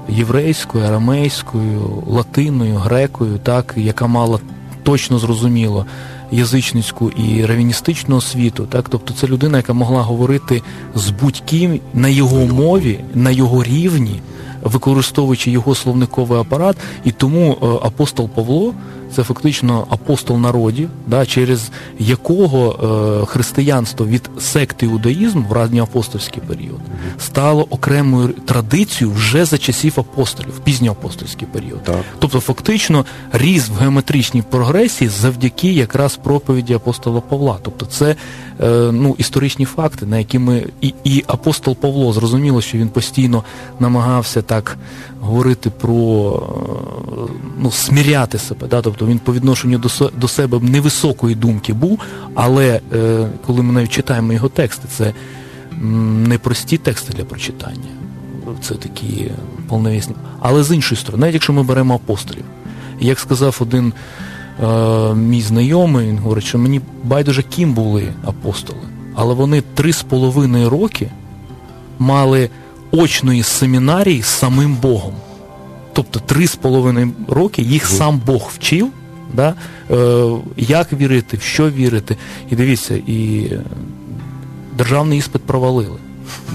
[0.10, 4.40] єврейською, арамейською, латиною, грекою, так, яка мала
[4.84, 5.86] точно зрозуміло
[6.32, 8.90] язичницьку і равіністичну освіту, так?
[8.90, 10.62] Тобто це людина, яка могла говорити
[10.96, 14.22] з будь-ким на його мові, на його рівні,
[14.64, 18.74] використовуючи його словниковий апарат, і тому е, апостол Павло
[19.16, 22.72] це фактично апостол народів, да, через якого
[23.24, 26.80] е, християнство від секти іудаїзму в ранньоапостольський період
[27.20, 31.84] стало окремою традицією вже за часів апостолів, в пізньоапостольський період.
[31.84, 32.02] Так.
[32.20, 37.58] Тобто, фактично, ріс в геометричній прогресії завдяки якраз проповіді апостола Павла.
[37.62, 38.16] Тобто, це
[38.62, 43.44] е, ну, історичні факти, на які ми і, і апостол Павло зрозуміло, що він постійно
[43.80, 44.78] намагався так
[45.26, 45.94] говорити про
[47.30, 48.68] е, ну, сміряти себе.
[48.68, 48.82] Да?
[48.82, 52.00] Тобто він по відношенню до до себе невисокої думки був,
[52.36, 55.14] але е, коли ми навіть читаємо його тексти, це
[56.28, 57.90] непрості тексти для прочитання.
[58.62, 59.32] Це такі
[59.68, 60.16] повновісні.
[60.40, 62.46] Але з іншої сторони, навіть якщо ми беремо апостолів,
[63.00, 63.94] як сказав один
[64.64, 68.80] е, мій знайомий, він говорить, що мені байдуже ким були апостоли,
[69.16, 71.12] але вони три з половиною роки
[72.00, 72.50] мали
[72.92, 75.14] очної семінарії з самим Богом.
[75.96, 78.88] Тобто три з половиною роки їх сам Бог вчив,
[79.34, 79.54] да,
[79.92, 82.18] е, як вірити, в що вірити.
[82.50, 83.52] І дивіться, і
[84.78, 85.98] державний іспит провалили.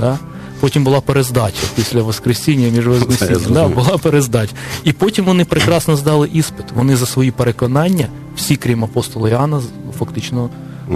[0.01, 0.19] Да?
[0.61, 3.53] Потім була перездача після Воскресіння між Воскресінням.
[3.53, 4.53] Да, була перездача.
[4.85, 6.67] І потім вони прекрасно здали іспит.
[6.75, 9.63] Вони за свої переконання, всі, крім апостола Іоанна,
[9.99, 10.51] фактично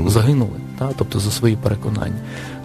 [0.07, 0.64] загинули.
[0.79, 0.91] Да?
[0.97, 2.17] Тобто за свої переконання.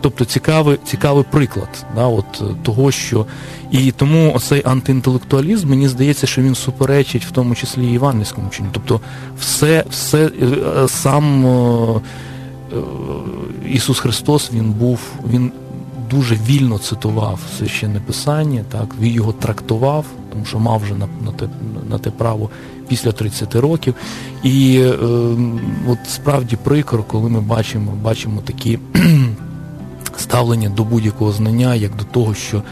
[0.01, 3.25] Тобто цікавий цікавий приклад да, от, е, того, що
[3.71, 8.69] і тому оцей антиінтелектуалізм, мені здається, що він суперечить в тому числі і Івангельському вченню.
[8.71, 9.01] Тобто,
[9.39, 10.45] все, все е,
[10.83, 11.45] е, сам
[13.69, 14.99] Ісус Христос він був,
[15.29, 15.51] він
[16.09, 21.31] дуже вільно цитував священне писання, так, він його трактував, тому що мав вже на, на,
[21.31, 21.49] те,
[21.89, 22.49] на те право
[22.87, 23.95] після 30 років.
[24.43, 24.93] І е,
[25.87, 28.79] от справді прикро, коли ми бачимо, бачимо такі
[30.17, 32.63] ставлення до будь-якого знання, як до того, що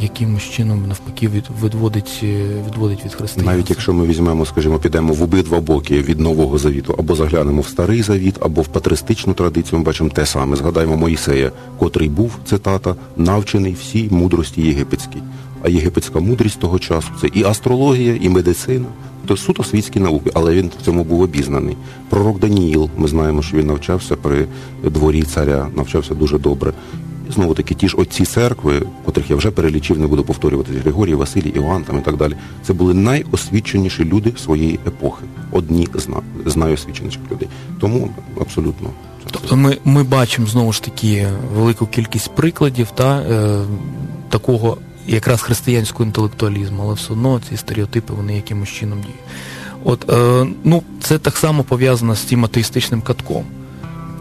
[0.00, 1.28] якимось чином навпаки
[1.64, 2.20] відводить
[2.66, 3.52] відводить від християнства.
[3.52, 7.68] Навіть якщо ми візьмемо, скажімо, підемо в обидва боки від нового завіту, або заглянемо в
[7.68, 10.56] старий завіт, або в патристичну традицію, ми бачимо те саме.
[10.56, 15.22] Згадаємо Моїсея, котрий був цитата, навчений всій мудрості єгипетській.
[15.66, 18.86] А єгипетська мудрість того часу це і астрологія, і медицина.
[19.26, 21.76] То суто світські науки, але він в цьому був обізнаний.
[22.08, 24.46] Пророк Даніїл, ми знаємо, що він навчався при
[24.84, 26.72] дворі царя, навчався дуже добре.
[27.34, 31.48] Знову таки ті ж отці церкви, котрих я вже перелічив, не буду повторювати Григорій, Василій,
[31.48, 32.36] Іван там і так далі.
[32.62, 35.88] Це були найосвіченіші люди своєї епохи, одні
[36.46, 37.48] з найосвіченіших людей.
[37.80, 38.08] Тому
[38.40, 38.90] абсолютно.
[39.30, 43.60] Тобто ми ми бачимо знову ж таки велику кількість прикладів та е,
[44.28, 49.20] такого якраз християнського інтелектуалізму, але все одно ці стереотипи вони якимось чином діють.
[49.84, 53.44] От е, ну це так само пов'язано з тим атеїстичним катком.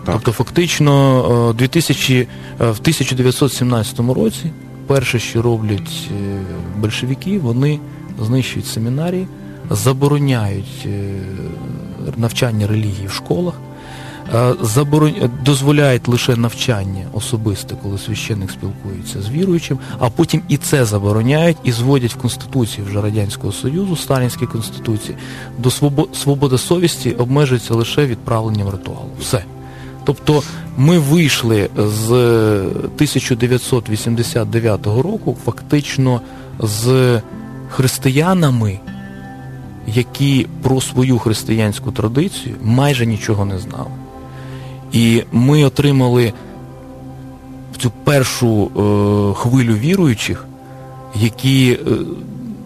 [0.05, 0.15] Так.
[0.15, 4.51] Тобто, фактично, 2000, е, е, в 1917 році
[4.88, 6.39] перше, що роблять е,
[6.79, 7.79] большевики, вони
[8.21, 9.27] знищують семінарії,
[9.69, 10.88] забороняють
[12.17, 13.53] навчання релігії в школах,
[14.61, 15.13] заборон...
[15.45, 21.71] дозволяють лише навчання особисте, коли священник спілкується з віруючим, а потім і це забороняють і
[21.71, 25.17] зводять в Конституції вже Радянського Союзу, Сталінській Конституції,
[25.57, 25.71] до
[26.13, 29.09] свобода совісті обмежується лише відправленням ритуалу.
[29.19, 29.43] Все.
[30.03, 30.43] Тобто
[30.78, 36.21] ми вийшли з 1989 року фактично
[36.59, 37.21] з
[37.69, 38.80] християнами,
[39.88, 43.91] які про свою християнську традицію майже нічого не знали.
[44.91, 46.33] І ми отримали
[47.77, 48.69] цю першу е,
[49.39, 50.45] хвилю віруючих,
[51.15, 51.77] які е,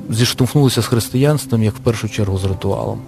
[0.10, 3.00] зіштовхнулися з християнством як в першу чергу з ритуалом.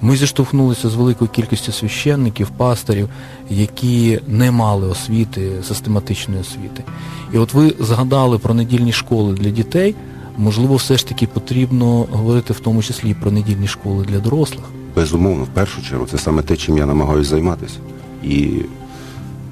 [0.00, 3.08] Ми зіштовхнулися з великою кількістю священників, пасторів,
[3.50, 6.84] які не мали освіти, систематичної освіти.
[7.32, 9.94] І от ви згадали про недільні школи для дітей.
[10.38, 14.64] Можливо, все ж таки потрібно говорити в тому числі про недільні школи для дорослих.
[14.96, 17.78] безумовно, в першу чергу, це саме те, чим я намагаюся займатися.
[18.24, 18.64] І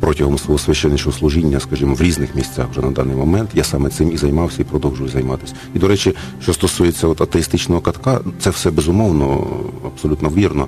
[0.01, 4.13] протягом свого священничого служіння, скажімо, в різних місцях вже на даний момент, я саме цим
[4.13, 5.55] і займався і продовжую займатися.
[5.75, 9.47] І, до речі, що стосується от атеїстичного катка, це все безумовно,
[9.87, 10.67] абсолютно вірно.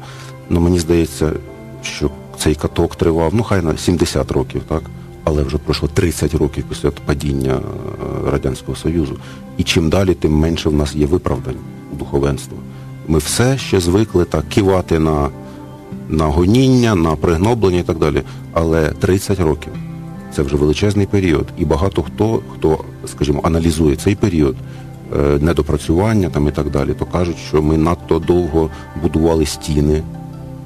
[0.50, 1.32] Але мені здається,
[1.82, 4.82] що цей каток тривав, ну хай на 70 років, так?
[5.24, 9.16] Але вже пройшло 30 років після падіння е, Радянського Союзу.
[9.56, 11.56] І чим далі, тим менше в нас є виправдань
[11.92, 12.58] у духовенства.
[13.08, 15.28] Ми все ще звикли так кивати на
[16.08, 18.22] на гоніння, на пригноблення і так далі.
[18.52, 19.72] Але 30 років
[20.34, 21.46] це вже величезний період.
[21.58, 24.56] І багато хто, хто, скажімо, аналізує цей період
[25.16, 28.70] е, недопрацювання там і так далі, то кажуть, що ми надто довго
[29.02, 30.02] будували стіни.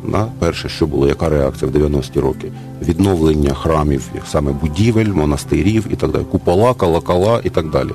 [0.05, 2.53] На перше, що було, яка реакція в 90-ті роки?
[2.83, 7.91] Відновлення храмів, саме будівель, монастирів і так далі, купола, колокола і так далі,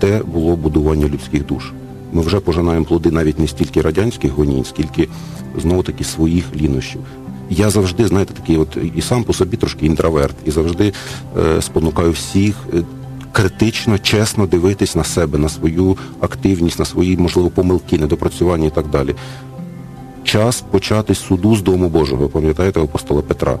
[0.00, 1.72] де було будування людських душ.
[2.14, 5.08] Ми вже пожинаємо плоди навіть не стільки радянських гонінь, скільки
[5.58, 7.00] знову таки своїх лінощів.
[7.50, 10.92] Я завжди, знаєте, такий от і сам по собі трошки інтроверт, і завжди
[11.38, 12.82] е, спонукаю всіх е,
[13.32, 18.86] критично, чесно дивитись на себе, на свою активність, на свої, можливо, помилки, недопрацювання і так
[18.90, 19.14] далі.
[20.24, 23.58] Час почати суду з Дому Божого, пам'ятаєте, апостола Петра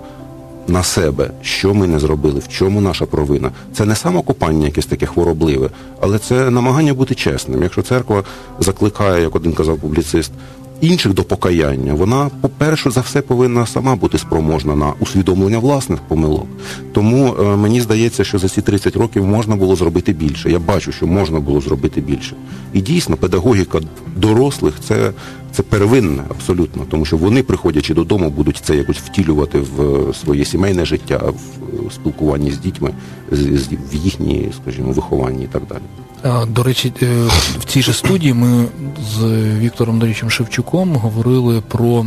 [0.68, 3.50] на себе, що ми не зробили, в чому наша провина.
[3.72, 7.62] Це не самокопання якесь таке хворобливе, але це намагання бути чесним.
[7.62, 8.24] Якщо церква
[8.60, 10.32] закликає, як один казав публіцист,
[10.80, 16.46] інших до покаяння, вона, по-перше, за все повинна сама бути спроможна на усвідомлення власних помилок.
[16.92, 20.50] Тому е, мені здається, що за ці 30 років можна було зробити більше.
[20.50, 22.34] Я бачу, що можна було зробити більше.
[22.72, 23.80] І дійсно, педагогіка
[24.16, 25.12] дорослих це
[25.54, 30.84] це первинне абсолютно, тому що вони, приходячи додому, будуть це якось втілювати в своє сімейне
[30.84, 31.20] життя,
[31.88, 32.90] в спілкуванні з дітьми,
[33.92, 35.82] в їхній, скажімо, вихованні і так далі.
[36.48, 37.26] До речі, е,
[37.58, 38.66] в цій же студії ми
[39.10, 39.24] з
[39.58, 42.06] Віктором Дорічем Шевчуком говорили про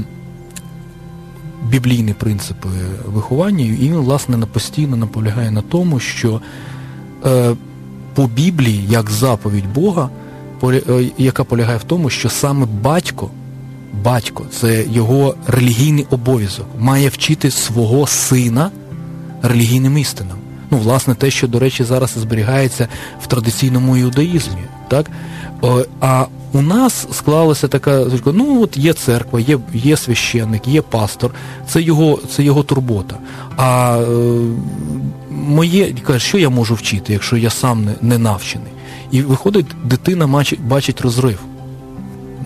[1.70, 2.70] біблійні принципи
[3.06, 6.42] виховання, і він, власне, постійно наполягає на тому, що
[7.26, 7.56] е,
[8.14, 10.10] по Біблії, як заповідь Бога,
[10.64, 10.82] е,
[11.18, 13.30] яка полягає в тому, що саме батько,
[14.04, 18.72] батько, це його релігійний обов'язок, має вчити свого сина
[19.42, 20.38] релігійним істинам.
[20.72, 22.88] Ну, власне, те, що, до речі, зараз зберігається
[23.22, 24.62] в традиційному іудаїзмі.
[24.88, 25.06] Так?
[26.02, 31.32] А у нас склалася така, ну от є церква, є є священник, є пастор,
[31.68, 33.16] це його це його турбота.
[33.58, 34.06] А е,
[35.32, 38.72] моє що я можу вчити, якщо я сам не, не навчений?
[39.12, 41.40] І виходить, дитина бачить розрив.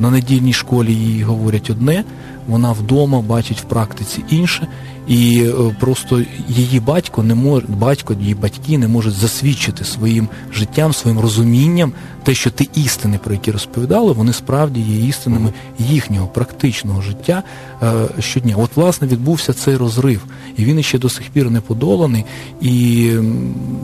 [0.02, 2.04] На недільній школі їй говорять одне,
[2.47, 4.68] вона вдома бачить в практиці інше,
[5.12, 10.93] і е, просто її батько не може, батько, її батьки не можуть засвідчити своїм життям,
[10.93, 11.93] своїм розумінням
[12.24, 17.43] те, що ті істини, про які розповідали, вони справді є істинами їхнього практичного життя
[17.84, 18.55] е, щодня.
[18.57, 20.22] От, власне, відбувся цей розрив,
[20.57, 22.26] і він ще до сих пір не подоланий.
[22.62, 23.12] І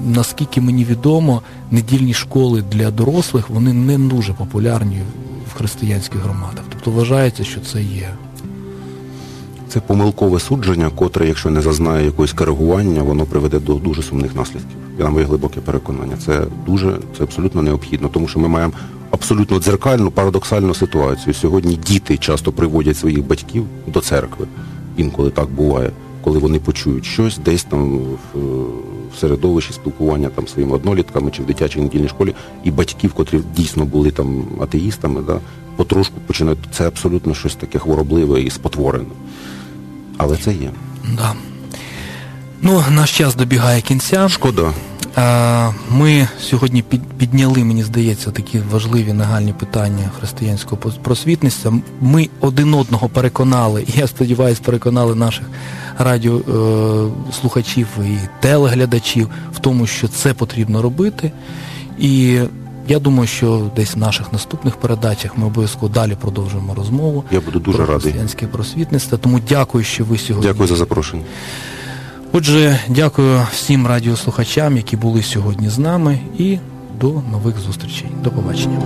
[0.05, 5.01] наскільки мені відомо, недільні школи для дорослих вони не дуже популярні
[5.51, 6.63] в християнських громадах.
[6.69, 8.09] Тобто вважається, що це є.
[9.69, 14.77] Це помилкове судження, котре, якщо не зазнає якогось коригування, воно приведе до дуже сумних наслідків.
[14.99, 16.17] Я на моє глибоке переконання.
[16.25, 18.73] Це дуже це абсолютно необхідно, тому що ми маємо
[19.11, 21.33] абсолютно дзеркальну, парадоксальну ситуацію.
[21.33, 24.47] Сьогодні діти часто приводять своїх батьків до церкви.
[24.97, 25.91] Інколи так буває,
[26.23, 28.39] коли вони почують щось десь там в,
[29.13, 33.85] в середовищі спілкування там своїми однолітками чи в дитячій недільній школі, і батьків, котрі дійсно
[33.85, 35.39] були там атеїстами, да,
[35.75, 39.05] потрошку починають це абсолютно щось таке хворобливе і спотворене.
[40.17, 40.71] Але це є.
[41.15, 41.33] Да.
[42.61, 44.29] Ну, наш час добігає кінця.
[44.29, 44.73] Шкода.
[45.91, 46.83] Ми сьогодні
[47.17, 51.73] підняли, мені здається, такі важливі нагальні питання християнського просвітництва.
[52.01, 55.45] Ми один одного переконали, і я сподіваюся, переконали наших
[55.97, 61.31] радіослухачів і телеглядачів в тому, що це потрібно робити.
[61.99, 62.39] І
[62.87, 67.23] я думаю, що десь в наших наступних передачах ми обов'язково далі продовжимо розмову.
[67.31, 68.01] Я буду дуже про радий.
[68.01, 69.17] християнське просвітництво.
[69.17, 70.49] Тому дякую, що ви сьогодні.
[70.49, 71.23] Дякую за запрошення.
[72.31, 76.57] Отже, дякую всім радіослухачам, які були сьогодні з нами, і
[76.99, 78.07] до нових зустрічей.
[78.23, 78.81] До побачення.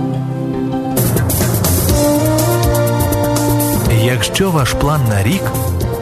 [4.05, 5.41] Якщо ваш план на рік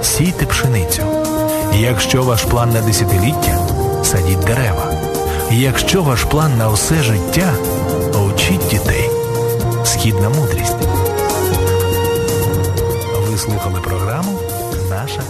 [0.01, 1.01] сійте пшеницю.
[1.79, 3.67] Якщо ваш план на десятиліття
[4.03, 4.93] садіть дерева.
[5.51, 7.53] Якщо ваш план на усе життя
[8.49, 9.09] Учіть дітей.
[9.85, 10.75] Східна мудрість.
[13.27, 14.39] Ви слухали програму
[14.89, 15.21] Наша.